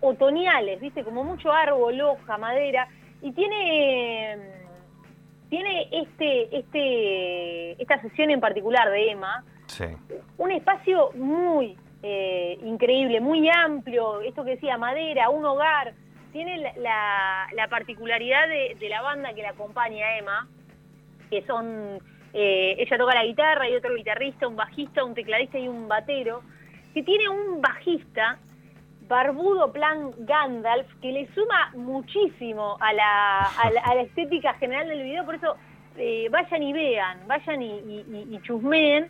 otoñales, 0.00 0.80
viste, 0.80 1.04
como 1.04 1.24
mucho 1.24 1.52
árbol, 1.52 2.00
hoja, 2.00 2.38
madera, 2.38 2.88
y 3.22 3.32
tiene 3.32 4.38
tiene 5.48 5.88
este 5.90 6.56
este 6.56 7.82
esta 7.82 8.00
sesión 8.02 8.30
en 8.30 8.40
particular 8.40 8.90
de 8.90 9.10
Emma. 9.10 9.44
Sí. 9.66 9.84
un 10.38 10.50
espacio 10.50 11.10
muy 11.14 11.76
eh, 12.02 12.58
increíble, 12.64 13.20
muy 13.20 13.48
amplio, 13.48 14.20
esto 14.22 14.42
que 14.44 14.52
decía, 14.52 14.76
madera, 14.78 15.28
un 15.30 15.44
hogar, 15.44 15.92
tiene 16.32 16.56
la, 16.58 16.72
la- 16.78 17.46
la 17.54 17.68
particularidad 17.68 18.48
de, 18.48 18.74
de 18.80 18.88
la 18.88 19.00
banda 19.02 19.32
que 19.32 19.42
la 19.42 19.50
acompaña 19.50 20.06
a 20.06 20.18
Emma, 20.18 20.48
que 21.30 21.42
son, 21.46 22.00
eh, 22.32 22.74
ella 22.78 22.98
toca 22.98 23.14
la 23.14 23.24
guitarra 23.24 23.68
y 23.68 23.76
otro 23.76 23.94
guitarrista, 23.94 24.48
un 24.48 24.56
bajista, 24.56 25.04
un 25.04 25.14
tecladista 25.14 25.58
y 25.58 25.68
un 25.68 25.86
batero, 25.86 26.42
que 26.94 27.02
tiene 27.04 27.28
un 27.28 27.60
bajista 27.60 28.38
barbudo 29.10 29.72
plan 29.72 30.12
Gandalf 30.18 30.86
que 31.02 31.10
le 31.10 31.26
suma 31.34 31.72
muchísimo 31.74 32.76
a 32.80 32.92
la, 32.92 33.40
a 33.40 33.70
la, 33.70 33.80
a 33.80 33.94
la 33.96 34.02
estética 34.02 34.54
general 34.54 34.88
del 34.88 35.02
video, 35.02 35.24
por 35.24 35.34
eso 35.34 35.56
eh, 35.96 36.28
vayan 36.30 36.62
y 36.62 36.72
vean, 36.72 37.18
vayan 37.26 37.60
y, 37.60 38.04
y, 38.30 38.40
chusmeen. 38.42 39.08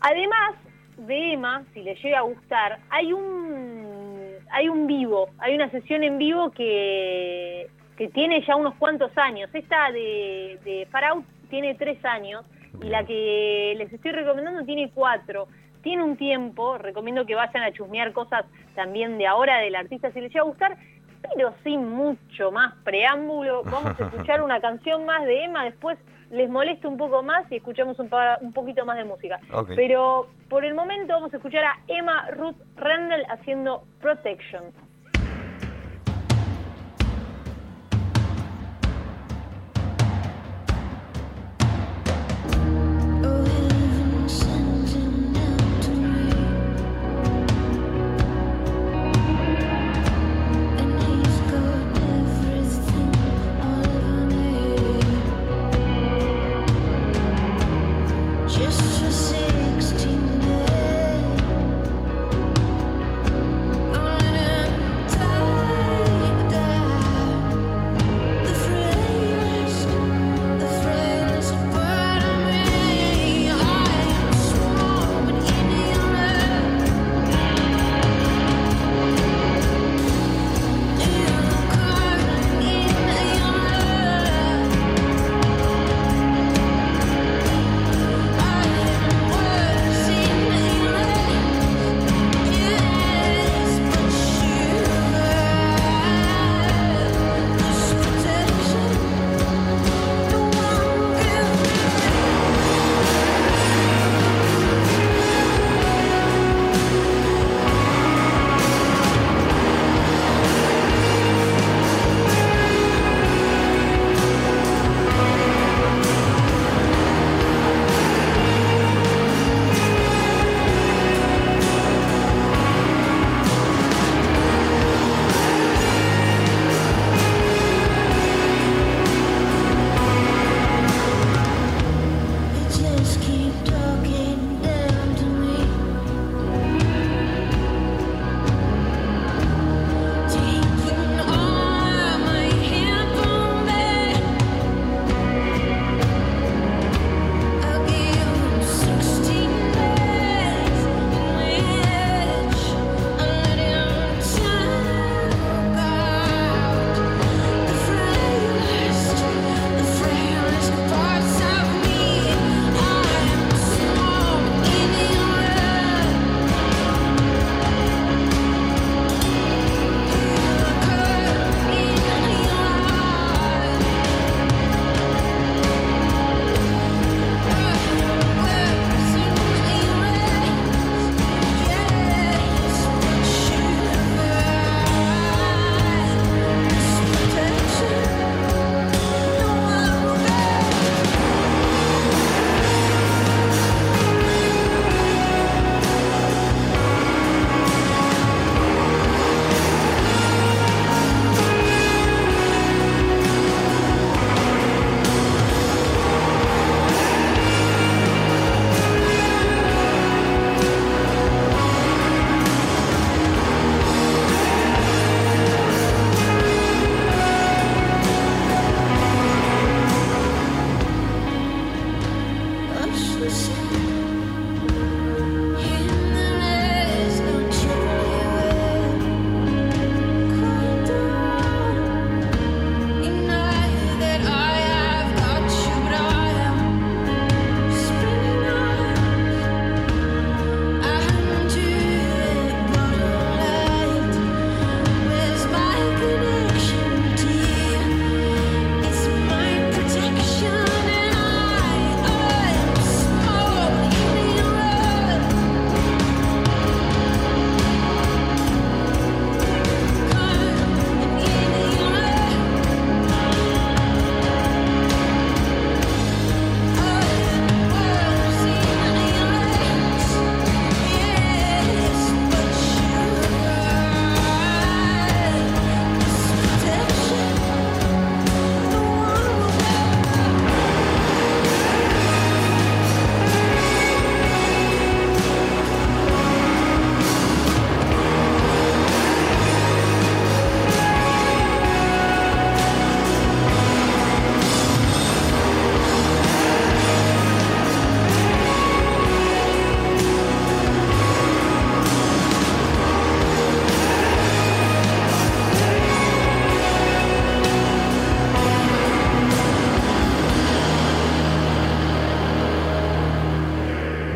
Además 0.00 0.56
de 0.98 1.32
Emma, 1.32 1.64
si 1.72 1.82
les 1.82 2.00
llega 2.02 2.18
a 2.18 2.22
gustar, 2.22 2.80
hay 2.90 3.14
un 3.14 4.36
hay 4.50 4.68
un 4.68 4.86
vivo, 4.86 5.30
hay 5.38 5.54
una 5.54 5.70
sesión 5.70 6.02
en 6.02 6.18
vivo 6.18 6.50
que, 6.50 7.68
que 7.96 8.08
tiene 8.08 8.44
ya 8.46 8.56
unos 8.56 8.74
cuantos 8.74 9.16
años. 9.16 9.48
Esta 9.54 9.90
de, 9.90 10.58
de 10.64 10.86
Far 10.90 11.04
Out 11.04 11.24
tiene 11.48 11.74
tres 11.76 12.04
años 12.04 12.44
y 12.82 12.88
la 12.88 13.04
que 13.04 13.74
les 13.78 13.90
estoy 13.90 14.12
recomendando 14.12 14.66
tiene 14.66 14.90
cuatro. 14.94 15.48
Tiene 15.82 16.02
un 16.02 16.16
tiempo, 16.16 16.78
recomiendo 16.78 17.26
que 17.26 17.34
vayan 17.34 17.62
a 17.62 17.72
chusmear 17.72 18.12
cosas 18.12 18.44
también 18.74 19.18
de 19.18 19.26
ahora 19.26 19.58
del 19.58 19.74
artista 19.74 20.10
si 20.12 20.20
les 20.20 20.32
llega 20.32 20.42
a 20.42 20.46
gustar, 20.46 20.76
pero 21.34 21.54
sin 21.62 21.88
mucho 21.88 22.50
más 22.50 22.74
preámbulo. 22.84 23.62
Vamos 23.64 23.98
a 24.00 24.04
escuchar 24.04 24.42
una 24.44 24.60
canción 24.60 25.04
más 25.04 25.24
de 25.24 25.44
Emma, 25.44 25.64
después 25.64 25.98
les 26.30 26.48
molesta 26.48 26.88
un 26.88 26.96
poco 26.96 27.22
más 27.22 27.50
y 27.52 27.56
escuchamos 27.56 27.98
un, 27.98 28.08
un 28.40 28.52
poquito 28.52 28.86
más 28.86 28.96
de 28.96 29.04
música. 29.04 29.38
Pero 29.76 30.28
por 30.48 30.64
el 30.64 30.74
momento 30.74 31.12
vamos 31.12 31.32
a 31.34 31.36
escuchar 31.36 31.64
a 31.64 31.78
Emma 31.88 32.30
Ruth 32.30 32.56
Rendell 32.76 33.24
haciendo 33.28 33.84
Protection. 34.00 34.64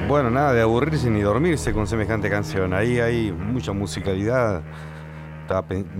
Bueno, 0.09 0.31
nada 0.31 0.53
de 0.53 0.63
aburrirse 0.63 1.11
ni 1.11 1.21
dormirse 1.21 1.73
con 1.73 1.87
semejante 1.87 2.31
canción. 2.31 2.73
Ahí 2.73 3.01
hay 3.01 3.33
mucha 3.33 3.73
musicalidad. 3.73 4.63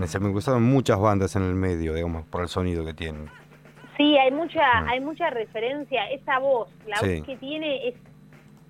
Se 0.05 0.19
me 0.19 0.29
gustaron 0.29 0.63
muchas 0.63 0.99
bandas 0.99 1.35
en 1.35 1.43
el 1.43 1.55
medio, 1.55 1.93
digamos, 1.93 2.25
por 2.27 2.41
el 2.41 2.47
sonido 2.47 2.85
que 2.85 2.93
tienen. 2.93 3.29
Sí, 3.97 4.17
hay 4.17 4.31
mucha, 4.31 4.81
Mm. 4.81 4.89
hay 4.89 4.99
mucha 5.01 5.29
referencia. 5.29 6.09
Esa 6.11 6.39
voz, 6.39 6.69
la 6.87 6.97
Sí. 6.97 7.17
voz 7.17 7.25
que 7.27 7.35
tiene 7.37 7.87
es 7.89 7.95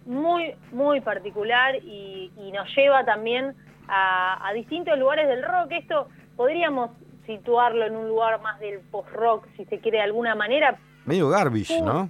muy, 0.06 0.56
muy 0.72 1.02
particular 1.02 1.76
y, 1.84 2.32
y 2.38 2.52
nos 2.52 2.68
lleva 2.76 3.04
también 3.06 3.54
a, 3.88 4.48
a 4.48 4.54
distintos 4.54 4.98
lugares 4.98 5.28
del 5.28 5.44
rock. 5.44 5.72
Esto 5.72 6.08
podríamos 6.36 6.92
situarlo 7.26 7.86
en 7.86 7.96
un 7.96 8.08
lugar 8.08 8.42
más 8.42 8.60
del 8.60 8.80
post-rock, 8.80 9.48
si 9.58 9.66
se 9.66 9.80
quiere 9.80 9.98
de 9.98 10.06
alguna 10.06 10.34
manera. 10.34 10.78
Medio 11.06 11.30
garbage, 11.30 11.66
Sí. 11.66 11.82
¿no? 11.82 12.10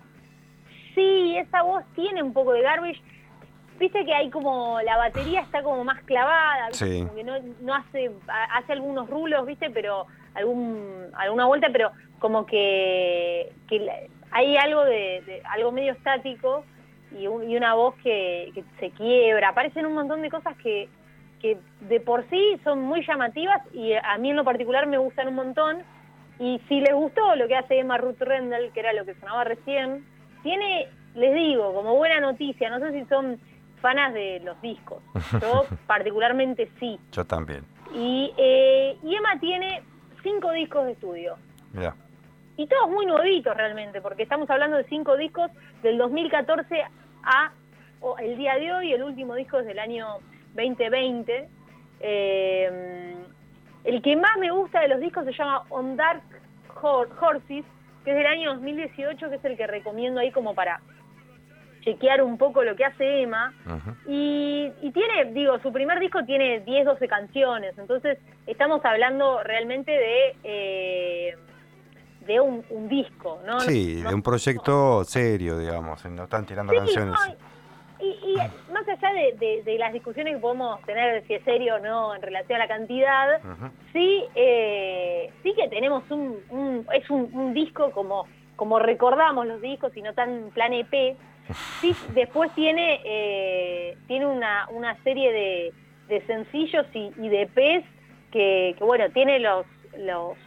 Sí, 0.94 1.38
esa 1.38 1.62
voz 1.64 1.84
tiene 1.96 2.22
un 2.24 2.34
poco 2.34 2.54
de 2.54 2.62
garbage. 2.62 3.02
Viste 3.80 4.06
que 4.06 4.14
hay 4.14 4.30
como, 4.30 4.80
la 4.82 4.98
batería 4.98 5.42
está 5.42 5.62
como 5.62 5.84
más 5.84 6.02
clavada, 6.04 6.70
como 7.04 7.16
que 7.16 7.24
no, 7.24 7.34
no 7.62 7.76
hace, 7.76 8.10
ha- 8.28 8.58
hace 8.58 8.74
algunos 8.74 9.10
rulos, 9.10 9.46
viste, 9.46 9.70
pero 9.70 10.06
algún, 10.34 11.10
alguna 11.16 11.46
vuelta, 11.46 11.68
pero 11.72 11.92
como 12.20 12.46
que, 12.46 13.52
hay 14.32 14.58
algo 14.58 14.84
de, 14.84 15.22
de- 15.26 15.42
algo 15.50 15.72
medio 15.72 15.94
estático 15.94 16.64
y, 17.18 17.28
un- 17.28 17.50
y 17.50 17.56
una 17.56 17.76
voz 17.76 17.96
que, 18.04 18.52
que 18.56 18.64
se 18.80 18.90
quiebra. 18.92 19.50
Aparecen 19.50 19.86
un 19.86 19.94
montón 19.94 20.22
de 20.22 20.30
cosas 20.30 20.56
que, 20.58 20.90
que 21.40 21.58
de 21.82 22.00
por 22.00 22.28
sí 22.30 22.60
son 22.64 22.82
muy 22.82 23.06
llamativas 23.06 23.62
y 23.74 23.94
a 23.94 24.18
mí 24.18 24.32
en 24.32 24.36
lo 24.38 24.44
particular 24.44 24.88
me 24.88 24.98
gustan 24.98 25.28
un 25.28 25.36
montón. 25.36 25.84
Y 26.40 26.60
si 26.68 26.80
les 26.82 26.94
gustó 26.94 27.36
lo 27.36 27.48
que 27.48 27.56
hace 27.56 27.80
Emma 27.80 27.98
Ruth 27.98 28.20
Rendell, 28.22 28.72
que 28.72 28.80
era 28.80 28.94
lo 28.94 29.06
que 29.06 29.16
sonaba 29.16 29.44
recién, 29.44 30.06
tiene, 30.44 30.88
les 31.16 31.34
digo, 31.34 31.74
como 31.74 31.96
buena 31.96 32.20
noticia, 32.20 32.70
no 32.70 32.80
sé 32.80 32.92
si 32.92 33.06
son 33.06 33.40
fanas 33.82 34.14
de 34.14 34.40
los 34.44 34.60
discos, 34.62 35.02
yo 35.42 35.66
particularmente 35.86 36.70
sí. 36.80 37.00
Yo 37.12 37.26
también. 37.26 37.64
Y, 37.94 38.34
eh, 38.38 38.98
y 39.04 39.16
Emma 39.16 39.40
tiene 39.40 39.82
cinco 40.24 40.52
discos 40.52 40.86
de 40.86 40.92
estudio. 40.94 41.36
Mira. 41.74 41.96
Y 42.58 42.66
todos 42.68 42.90
muy 42.90 43.06
nuevitos 43.06 43.56
realmente, 43.56 44.02
porque 44.02 44.24
estamos 44.24 44.50
hablando 44.50 44.78
de 44.78 44.84
cinco 44.86 45.16
discos 45.16 45.52
del 45.84 45.98
2014 45.98 46.84
a 47.24 47.52
o 48.00 48.18
el 48.20 48.36
día 48.38 48.56
de 48.56 48.72
hoy, 48.74 48.94
el 48.94 49.04
último 49.04 49.36
disco 49.36 49.60
es 49.60 49.66
del 49.66 49.80
año 49.80 50.18
2020. 50.56 51.50
Eh, 52.00 53.16
el 53.84 54.02
que 54.02 54.16
más 54.16 54.38
me 54.40 54.52
gusta 54.52 54.82
de 54.82 54.88
los 54.88 55.00
discos 55.00 55.26
se 55.26 55.34
llama 55.34 55.64
On 55.70 55.96
Dark 55.96 56.22
Hor- 56.82 57.10
Horses, 57.22 57.64
que 58.04 58.12
es 58.12 58.18
del 58.18 58.26
año 58.26 58.54
2018, 58.56 59.30
que 59.30 59.36
es 59.36 59.46
el 59.46 59.58
que 59.58 59.68
recomiendo 59.68 60.20
ahí 60.20 60.32
como 60.32 60.54
para 60.54 60.80
chequear 61.88 62.22
un 62.22 62.38
poco 62.38 62.64
lo 62.64 62.76
que 62.76 62.84
hace 62.84 63.22
Emma. 63.22 63.54
Y, 64.08 64.70
y 64.82 64.92
tiene, 64.92 65.32
digo, 65.34 65.58
su 65.60 65.72
primer 65.72 66.00
disco 66.00 66.20
tiene 66.26 66.60
10, 66.60 66.86
12 66.86 67.08
canciones, 67.08 67.78
entonces 67.78 68.18
estamos 68.46 68.84
hablando 68.84 69.42
realmente 69.44 69.92
de, 69.92 70.36
eh, 70.44 71.36
de 72.26 72.40
un, 72.42 72.64
un 72.70 72.90
disco, 72.90 73.40
¿no? 73.46 73.62
Sí, 73.62 74.02
No- 74.04 74.10
de 74.10 74.16
un 74.16 74.22
proyecto 74.22 75.04
serio, 75.06 75.58
digamos. 75.58 76.04
No 76.06 76.24
están 76.26 76.46
tirando 76.46 76.74
Sí, 76.74 76.80
canciones. 76.80 77.14
no, 77.14 77.36
y, 78.00 78.10
y 78.32 78.36
más 78.72 78.88
allá 78.88 79.14
de, 79.14 79.34
de- 79.40 79.64
de 79.64 79.78
las 79.80 79.92
discusiones 79.94 80.36
que 80.36 80.40
podemos 80.42 80.82
tener 80.84 81.26
si 81.26 81.34
es 81.36 81.44
serio 81.46 81.76
o 81.76 81.80
no 81.80 82.14
en 82.14 82.22
relación 82.22 82.58
a 82.62 82.66
la 82.66 82.68
cantidad, 82.68 83.40
sí, 83.94 84.24
eh, 84.36 85.32
sí 85.42 85.54
que 85.56 85.68
tenemos 85.70 86.04
un, 86.12 86.38
un- 86.50 86.86
es 86.94 87.10
un, 87.10 87.30
un 87.34 87.54
disco 87.54 87.92
como, 87.92 88.26
como 88.58 88.78
recordamos 88.78 89.48
los 89.48 89.62
discos 89.62 89.96
y 89.96 90.02
no 90.02 90.14
tan 90.14 90.52
plan 90.54 90.74
EP, 90.74 91.16
Sí, 91.82 91.96
después 92.14 92.52
tiene 92.56 93.00
eh, 93.06 93.98
tiene 94.08 94.26
una, 94.26 94.68
una 94.70 94.96
serie 95.04 95.32
de, 95.32 95.74
de 96.08 96.26
sencillos 96.26 96.86
y, 96.94 97.12
y 97.18 97.30
de 97.30 97.42
EPs 97.44 97.86
que, 98.32 98.76
que, 98.78 98.84
bueno, 98.84 99.10
tiene 99.12 99.40
los, 99.40 99.66
los 99.98 100.38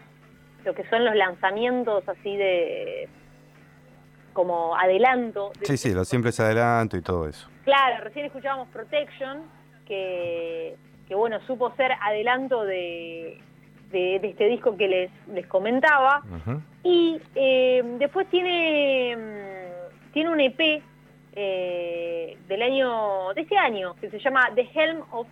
lo 0.65 0.75
que 0.75 0.85
son 0.91 1.05
los 1.05 1.15
lanzamientos 1.17 2.07
así 2.09 2.37
de 2.37 3.09
como 4.33 4.77
adelanto. 4.77 5.53
de- 5.59 5.67
Sí, 5.67 5.77
sí, 5.77 5.93
lo 5.95 6.05
siempre 6.05 6.31
es 6.31 6.41
adelanto 6.41 6.97
y 6.97 7.03
todo 7.03 7.29
eso. 7.29 7.49
Claro, 7.65 8.05
recién 8.05 8.27
escuchábamos 8.27 8.69
Protection, 8.69 9.43
que, 9.87 10.77
que 11.09 11.15
bueno, 11.15 11.41
supo 11.47 11.73
ser 11.77 11.93
adelanto 12.01 12.65
de, 12.65 13.39
de, 13.91 14.19
de 14.21 14.29
este 14.29 14.47
disco 14.47 14.77
que 14.77 14.89
les, 14.89 15.11
les 15.29 15.47
comentaba. 15.47 16.23
Y 16.85 17.21
eh, 17.35 17.83
después 17.99 18.29
tiene, 18.31 19.17
mm, 19.17 19.60
tiene 20.13 20.31
un 20.31 20.41
EP 20.41 20.83
eh, 21.33 22.39
del 22.49 22.63
año, 22.63 23.33
de 23.35 23.43
este 23.43 23.57
año, 23.57 23.95
que 24.01 24.11
se 24.11 24.19
llama 24.19 24.51
The 24.55 24.69
Helm 24.75 25.03
of 25.13 25.27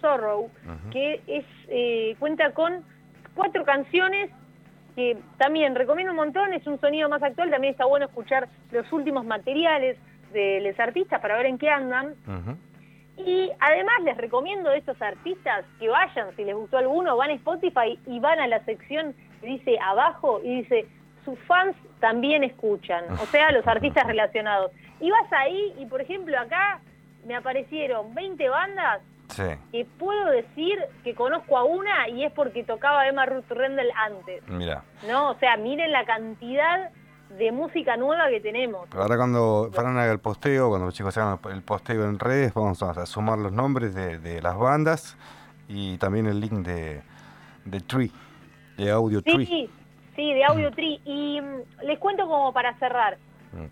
Sorrow, 0.00 0.50
que 0.90 1.20
es 1.26 1.44
eh, 1.68 2.16
cuenta 2.18 2.52
con 2.52 2.84
cuatro 3.34 3.64
canciones 3.64 4.30
que 4.94 5.16
también 5.38 5.74
recomiendo 5.74 6.12
un 6.12 6.16
montón, 6.16 6.52
es 6.52 6.66
un 6.66 6.78
sonido 6.80 7.08
más 7.08 7.22
actual, 7.22 7.50
también 7.50 7.72
está 7.72 7.86
bueno 7.86 8.06
escuchar 8.06 8.48
los 8.72 8.90
últimos 8.92 9.24
materiales 9.24 9.96
de 10.32 10.60
los 10.60 10.78
artistas 10.78 11.20
para 11.20 11.36
ver 11.36 11.46
en 11.46 11.58
qué 11.58 11.70
andan. 11.70 12.14
Y 13.16 13.50
además 13.60 13.94
les 14.04 14.16
recomiendo 14.16 14.70
a 14.70 14.76
estos 14.76 15.00
artistas 15.00 15.64
que 15.78 15.88
vayan, 15.88 16.34
si 16.34 16.44
les 16.44 16.54
gustó 16.54 16.78
alguno, 16.78 17.16
van 17.16 17.30
a 17.30 17.34
Spotify 17.34 17.98
y 18.06 18.20
van 18.20 18.40
a 18.40 18.46
la 18.46 18.64
sección 18.64 19.14
que 19.40 19.46
dice 19.46 19.78
abajo 19.80 20.40
y 20.42 20.62
dice, 20.62 20.86
sus 21.24 21.38
fans 21.40 21.76
también 22.00 22.44
escuchan, 22.44 23.04
o 23.12 23.26
sea, 23.26 23.52
los 23.52 23.66
artistas 23.66 24.06
relacionados. 24.06 24.72
Y 25.00 25.10
vas 25.10 25.32
ahí 25.32 25.74
y, 25.78 25.86
por 25.86 26.00
ejemplo, 26.00 26.38
acá 26.38 26.80
me 27.26 27.34
aparecieron 27.34 28.14
20 28.14 28.48
bandas 28.48 29.00
Sí, 29.28 29.44
que 29.70 29.86
puedo 29.98 30.26
decir 30.26 30.78
que 31.04 31.14
conozco 31.14 31.56
a 31.56 31.64
una 31.64 32.06
y 32.10 32.22
es 32.24 32.32
porque 32.32 32.64
tocaba 32.64 33.08
Emma 33.08 33.24
Ruth 33.24 33.48
Rendell 33.48 33.90
antes, 33.96 34.46
mira. 34.46 34.84
¿no? 35.08 35.30
O 35.30 35.38
sea, 35.38 35.56
miren 35.56 35.90
la 35.90 36.04
cantidad 36.04 36.90
de 37.38 37.50
música 37.50 37.96
nueva 37.96 38.28
que 38.28 38.40
tenemos. 38.40 38.88
Ahora 38.94 39.16
cuando 39.16 39.70
Fran 39.72 39.96
haga 39.96 40.12
el 40.12 40.18
posteo, 40.18 40.68
cuando 40.68 40.86
los 40.86 40.94
chicos 40.94 41.16
hagan 41.16 41.38
el 41.50 41.62
posteo 41.62 42.04
en 42.04 42.18
redes, 42.18 42.52
vamos 42.52 42.82
a 42.82 43.06
sumar 43.06 43.38
los 43.38 43.52
nombres 43.52 43.94
de, 43.94 44.18
de 44.18 44.42
las 44.42 44.58
bandas 44.58 45.16
y 45.66 45.96
también 45.96 46.26
el 46.26 46.38
link 46.40 46.52
de, 46.52 47.00
de 47.64 47.80
Tree, 47.80 48.12
de 48.76 48.90
Audio 48.90 49.22
Tree. 49.22 49.70
Sí, 50.16 50.32
de 50.34 50.44
Audio 50.44 50.70
Tree. 50.72 51.00
Y 51.04 51.40
mm, 51.40 51.84
les 51.84 51.98
cuento 51.98 52.26
como 52.26 52.52
para 52.52 52.74
cerrar. 52.78 53.16
Mm. 53.52 53.66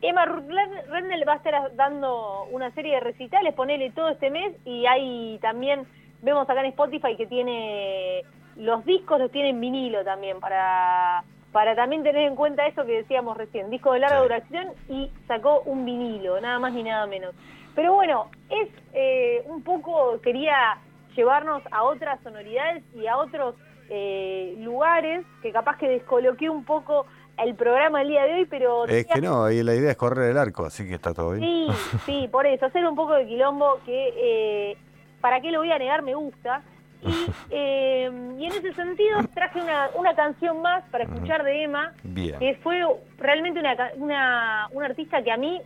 Emma 0.00 0.24
Ruth 0.26 0.48
Ren- 0.48 0.86
Rendell 0.88 1.28
va 1.28 1.32
a 1.34 1.36
estar 1.36 1.74
dando 1.74 2.44
una 2.52 2.70
serie 2.72 2.94
de 2.94 3.00
recitales, 3.00 3.52
ponele 3.54 3.90
todo 3.90 4.10
este 4.10 4.30
mes, 4.30 4.54
y 4.64 4.86
hay 4.86 5.38
también, 5.42 5.86
vemos 6.22 6.48
acá 6.48 6.60
en 6.60 6.66
Spotify 6.66 7.16
que 7.16 7.26
tiene 7.26 8.22
los 8.54 8.84
discos, 8.84 9.18
los 9.18 9.30
tiene 9.32 9.48
en 9.50 9.60
vinilo 9.60 10.04
también, 10.04 10.38
para, 10.38 11.24
para 11.50 11.74
también 11.74 12.04
tener 12.04 12.22
en 12.28 12.36
cuenta 12.36 12.64
eso 12.68 12.84
que 12.86 12.92
decíamos 12.98 13.36
recién, 13.36 13.70
disco 13.70 13.92
de 13.92 13.98
larga 13.98 14.18
Sí. 14.18 14.22
duración 14.22 14.68
y 14.88 15.10
sacó 15.26 15.62
un 15.62 15.84
vinilo, 15.84 16.40
nada 16.40 16.60
más 16.60 16.72
ni 16.72 16.84
nada 16.84 17.04
menos. 17.08 17.34
Pero 17.74 17.94
bueno, 17.94 18.28
es 18.50 18.68
eh, 18.92 19.42
un 19.46 19.64
poco, 19.64 20.20
quería 20.22 20.78
llevarnos 21.16 21.60
a 21.72 21.82
otras 21.82 22.20
sonoridades 22.22 22.84
y 22.94 23.08
a 23.08 23.16
otros 23.16 23.56
eh, 23.90 24.54
lugares 24.58 25.24
que 25.42 25.52
capaz 25.52 25.78
que 25.78 25.88
descoloqué 25.88 26.50
un 26.50 26.64
poco 26.64 27.06
el 27.38 27.54
programa 27.54 28.00
del 28.00 28.08
día 28.08 28.24
de 28.24 28.34
hoy, 28.34 28.46
pero... 28.46 28.84
Es 28.86 29.06
que 29.06 29.20
no, 29.20 29.44
ahí 29.44 29.62
la 29.62 29.74
idea 29.74 29.92
es 29.92 29.96
correr 29.96 30.30
el 30.30 30.38
arco, 30.38 30.66
así 30.66 30.86
que 30.86 30.94
está 30.94 31.14
todo 31.14 31.32
bien. 31.32 31.44
Sí, 31.44 31.98
sí, 32.04 32.28
por 32.28 32.46
eso, 32.46 32.66
hacer 32.66 32.86
un 32.86 32.96
poco 32.96 33.14
de 33.14 33.26
quilombo 33.26 33.80
que, 33.84 34.12
eh, 34.16 34.76
¿para 35.20 35.40
qué 35.40 35.50
lo 35.50 35.60
voy 35.60 35.70
a 35.70 35.78
negar? 35.78 36.02
Me 36.02 36.14
gusta. 36.14 36.62
Y, 37.00 37.08
eh, 37.50 38.10
y 38.38 38.44
en 38.44 38.52
ese 38.52 38.72
sentido 38.74 39.20
traje 39.34 39.60
una, 39.60 39.90
una 39.94 40.14
canción 40.14 40.60
más 40.62 40.82
para 40.90 41.04
escuchar 41.04 41.44
de 41.44 41.62
Emma, 41.62 41.92
Bien. 42.02 42.38
que 42.38 42.56
fue 42.56 42.84
realmente 43.18 43.60
una, 43.60 43.76
una, 43.96 44.68
una 44.72 44.86
artista 44.86 45.22
que 45.22 45.30
a 45.30 45.36
mí, 45.36 45.60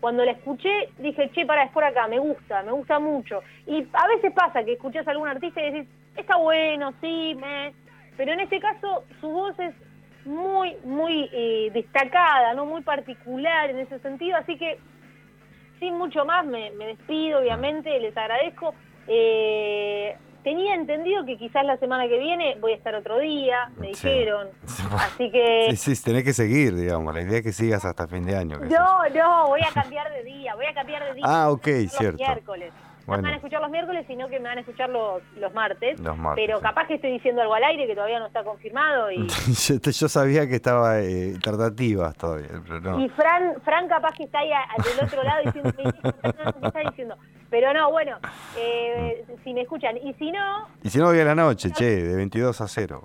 cuando 0.00 0.24
la 0.24 0.32
escuché, 0.32 0.88
dije, 0.98 1.30
che, 1.32 1.46
para, 1.46 1.62
es 1.62 1.70
por 1.70 1.84
acá, 1.84 2.08
me 2.08 2.18
gusta, 2.18 2.62
me 2.64 2.72
gusta 2.72 2.98
mucho. 2.98 3.42
Y 3.66 3.86
a 3.92 4.08
veces 4.08 4.32
pasa 4.32 4.64
que 4.64 4.72
escuchás 4.72 5.06
a 5.06 5.12
algún 5.12 5.28
artista 5.28 5.62
y 5.62 5.70
decís, 5.70 5.88
está 6.16 6.36
bueno, 6.36 6.92
sí, 7.00 7.34
me... 7.40 7.72
Pero 8.16 8.32
en 8.32 8.40
este 8.40 8.60
caso, 8.60 9.04
su 9.20 9.28
voz 9.28 9.58
es 9.58 9.74
muy, 10.26 10.76
muy 10.84 11.28
eh, 11.32 11.70
destacada, 11.72 12.54
no 12.54 12.66
muy 12.66 12.82
particular 12.82 13.70
en 13.70 13.78
ese 13.80 13.98
sentido, 14.00 14.36
así 14.36 14.56
que 14.58 14.78
sin 15.80 15.96
mucho 15.98 16.24
más 16.24 16.44
me, 16.46 16.70
me 16.72 16.86
despido, 16.88 17.40
obviamente, 17.40 17.98
les 17.98 18.16
agradezco. 18.16 18.74
Eh, 19.08 20.16
tenía 20.44 20.74
entendido 20.74 21.24
que 21.24 21.36
quizás 21.38 21.64
la 21.64 21.76
semana 21.78 22.06
que 22.06 22.18
viene 22.18 22.56
voy 22.60 22.72
a 22.72 22.76
estar 22.76 22.94
otro 22.94 23.18
día, 23.18 23.70
me 23.78 23.94
Sí. 23.94 24.08
dijeron, 24.08 24.48
Sí, 24.66 24.82
así 24.92 25.30
que... 25.30 25.68
Sí, 25.76 25.94
sí, 25.96 26.04
tenés 26.04 26.22
que 26.24 26.32
seguir, 26.32 26.74
digamos. 26.76 27.12
La 27.14 27.22
idea 27.22 27.38
es 27.38 27.42
que 27.44 27.52
sigas 27.52 27.84
hasta 27.84 28.06
fin 28.06 28.24
de 28.24 28.36
año. 28.36 28.58
No, 28.58 29.08
no, 29.08 29.46
voy 29.48 29.60
a 29.68 29.72
cambiar 29.72 30.12
de 30.12 30.22
día, 30.22 30.54
voy 30.54 30.66
a 30.66 30.74
cambiar 30.74 31.04
de 31.04 31.14
día. 31.14 31.24
Ah, 31.26 31.50
ok, 31.50 31.66
los 31.66 31.92
cierto. 31.92 32.22
miércoles. 32.22 32.72
No 33.02 33.06
Bueno. 33.06 33.22
me 33.22 33.28
van 33.28 33.32
a 33.34 33.36
escuchar 33.36 33.60
los 33.60 33.70
miércoles, 33.70 34.04
sino 34.06 34.28
que 34.28 34.38
me 34.38 34.48
van 34.48 34.58
a 34.58 34.60
escuchar 34.60 34.88
los, 34.88 35.22
los 35.36 35.52
martes. 35.52 35.98
Los 36.00 36.16
martes, 36.16 36.44
Pero 36.46 36.58
sí. 36.58 36.62
capaz 36.62 36.86
que 36.86 36.94
estoy 36.94 37.10
diciendo 37.12 37.42
algo 37.42 37.54
al 37.54 37.64
aire 37.64 37.86
que 37.86 37.94
todavía 37.94 38.18
no 38.20 38.26
está 38.26 38.44
confirmado. 38.44 39.10
Y, 39.10 39.26
yo, 39.68 39.80
te- 39.80 39.92
yo 39.92 40.08
sabía 40.08 40.46
que 40.48 40.54
estaba 40.56 41.00
eh, 41.00 41.34
tratativas 41.42 42.16
todavía, 42.16 42.48
pero 42.66 42.80
no. 42.80 43.00
y 43.04 43.08
Fran, 43.10 43.54
Fran 43.64 43.88
capaz 43.88 44.12
que 44.16 44.24
está 44.24 44.38
ahí 44.38 44.50
a- 44.52 44.66
del 44.82 45.04
otro 45.06 45.22
lado 45.22 45.42
diciendo, 45.44 45.72
"Me 45.76 45.82
dijo, 45.84 46.16
Fran, 46.20 46.34
no, 46.44 46.52
¿qué 46.60 46.66
está 46.68 46.80
diciendo? 46.90 47.16
Pero 47.50 47.74
no, 47.74 47.90
bueno, 47.90 48.18
eh, 48.56 49.24
si 49.44 49.52
me 49.52 49.62
escuchan. 49.62 49.96
Y 49.98 50.14
si 50.14 50.30
no, 50.32 50.68
Y 50.82 50.88
si 50.90 50.98
no, 50.98 51.08
hoy 51.08 51.20
a 51.20 51.24
la 51.24 51.34
noche, 51.34 51.70
che, 51.70 51.84
de 52.02 52.16
22 52.16 52.60
a 52.60 52.68
0. 52.68 53.02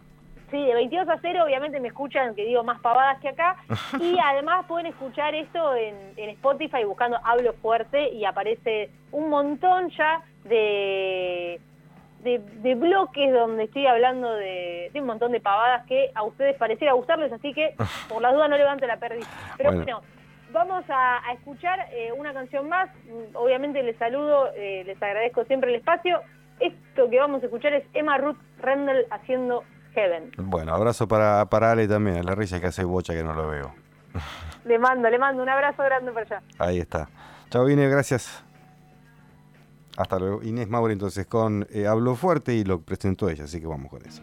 Sí, 0.49 0.65
de 0.65 0.73
22 0.75 1.09
a 1.09 1.17
0 1.21 1.43
obviamente 1.43 1.79
me 1.81 1.89
escuchan, 1.89 2.33
que 2.33 2.45
digo, 2.45 2.63
más 2.63 2.79
pavadas 2.79 3.19
que 3.19 3.29
acá. 3.29 3.57
Y 3.99 4.17
además 4.23 4.65
pueden 4.67 4.87
escuchar 4.87 5.35
esto 5.35 5.75
en, 5.75 5.95
en 6.15 6.29
Spotify 6.31 6.83
buscando 6.85 7.19
Hablo 7.23 7.53
Fuerte 7.53 8.09
y 8.09 8.23
aparece 8.23 8.89
un 9.11 9.29
montón 9.29 9.89
ya 9.89 10.21
de, 10.45 11.59
de, 12.23 12.39
de 12.39 12.75
bloques 12.75 13.31
donde 13.33 13.65
estoy 13.65 13.87
hablando 13.87 14.33
de, 14.35 14.89
de 14.93 15.01
un 15.01 15.07
montón 15.07 15.31
de 15.33 15.39
pavadas 15.41 15.85
que 15.85 16.11
a 16.15 16.23
ustedes 16.23 16.55
pareciera 16.55 16.93
gustarles, 16.93 17.31
así 17.33 17.53
que 17.53 17.75
por 18.07 18.21
las 18.21 18.33
dudas 18.33 18.49
no 18.49 18.57
levanten 18.57 18.87
la 18.87 18.97
perdiz. 18.97 19.27
Pero 19.57 19.71
Bueno. 19.71 19.83
bueno, 19.83 20.01
vamos 20.53 20.85
a, 20.89 21.27
a 21.27 21.33
escuchar 21.33 21.87
eh, 21.91 22.11
una 22.13 22.33
canción 22.33 22.69
más. 22.69 22.89
Mm, 23.05 23.35
Obviamente 23.35 23.83
les 23.83 23.97
saludo, 23.97 24.49
eh, 24.55 24.83
les 24.85 25.01
agradezco 25.03 25.43
siempre 25.43 25.71
el 25.71 25.75
espacio. 25.75 26.21
Esto 26.61 27.09
que 27.09 27.19
vamos 27.19 27.43
a 27.43 27.45
escuchar 27.47 27.73
es 27.73 27.83
Emma 27.93 28.17
Ruth 28.17 28.37
Rendell 28.59 29.05
haciendo 29.11 29.63
Heaven. 29.97 30.31
Bueno, 30.37 30.75
abrazo 30.75 31.07
para, 31.07 31.45
para 31.45 31.71
Ale 31.71 31.87
también, 31.87 32.17
a 32.17 32.23
la 32.23 32.35
risa 32.35 32.59
que 32.59 32.67
hace 32.67 32.83
bocha 32.83 33.13
que 33.13 33.23
no 33.23 33.33
lo 33.33 33.47
veo. 33.47 33.73
Le 34.65 34.77
mando, 34.77 35.09
le 35.09 35.17
mando 35.17 35.41
un 35.41 35.49
abrazo 35.49 35.81
grande 35.81 36.11
para 36.11 36.25
allá. 36.25 36.41
Ahí 36.59 36.79
está. 36.79 37.09
Chao, 37.49 37.67
Inés, 37.67 37.89
gracias. 37.89 38.43
Hasta 39.97 40.19
luego. 40.19 40.43
Inés 40.43 40.69
Maure 40.69 40.93
entonces 40.93 41.25
con 41.25 41.65
eh, 41.71 41.87
Hablo 41.87 42.13
Fuerte 42.13 42.53
y 42.53 42.63
lo 42.63 42.79
presentó 42.81 43.27
ella, 43.27 43.45
así 43.45 43.59
que 43.59 43.65
vamos 43.65 43.89
con 43.89 44.05
eso. 44.05 44.21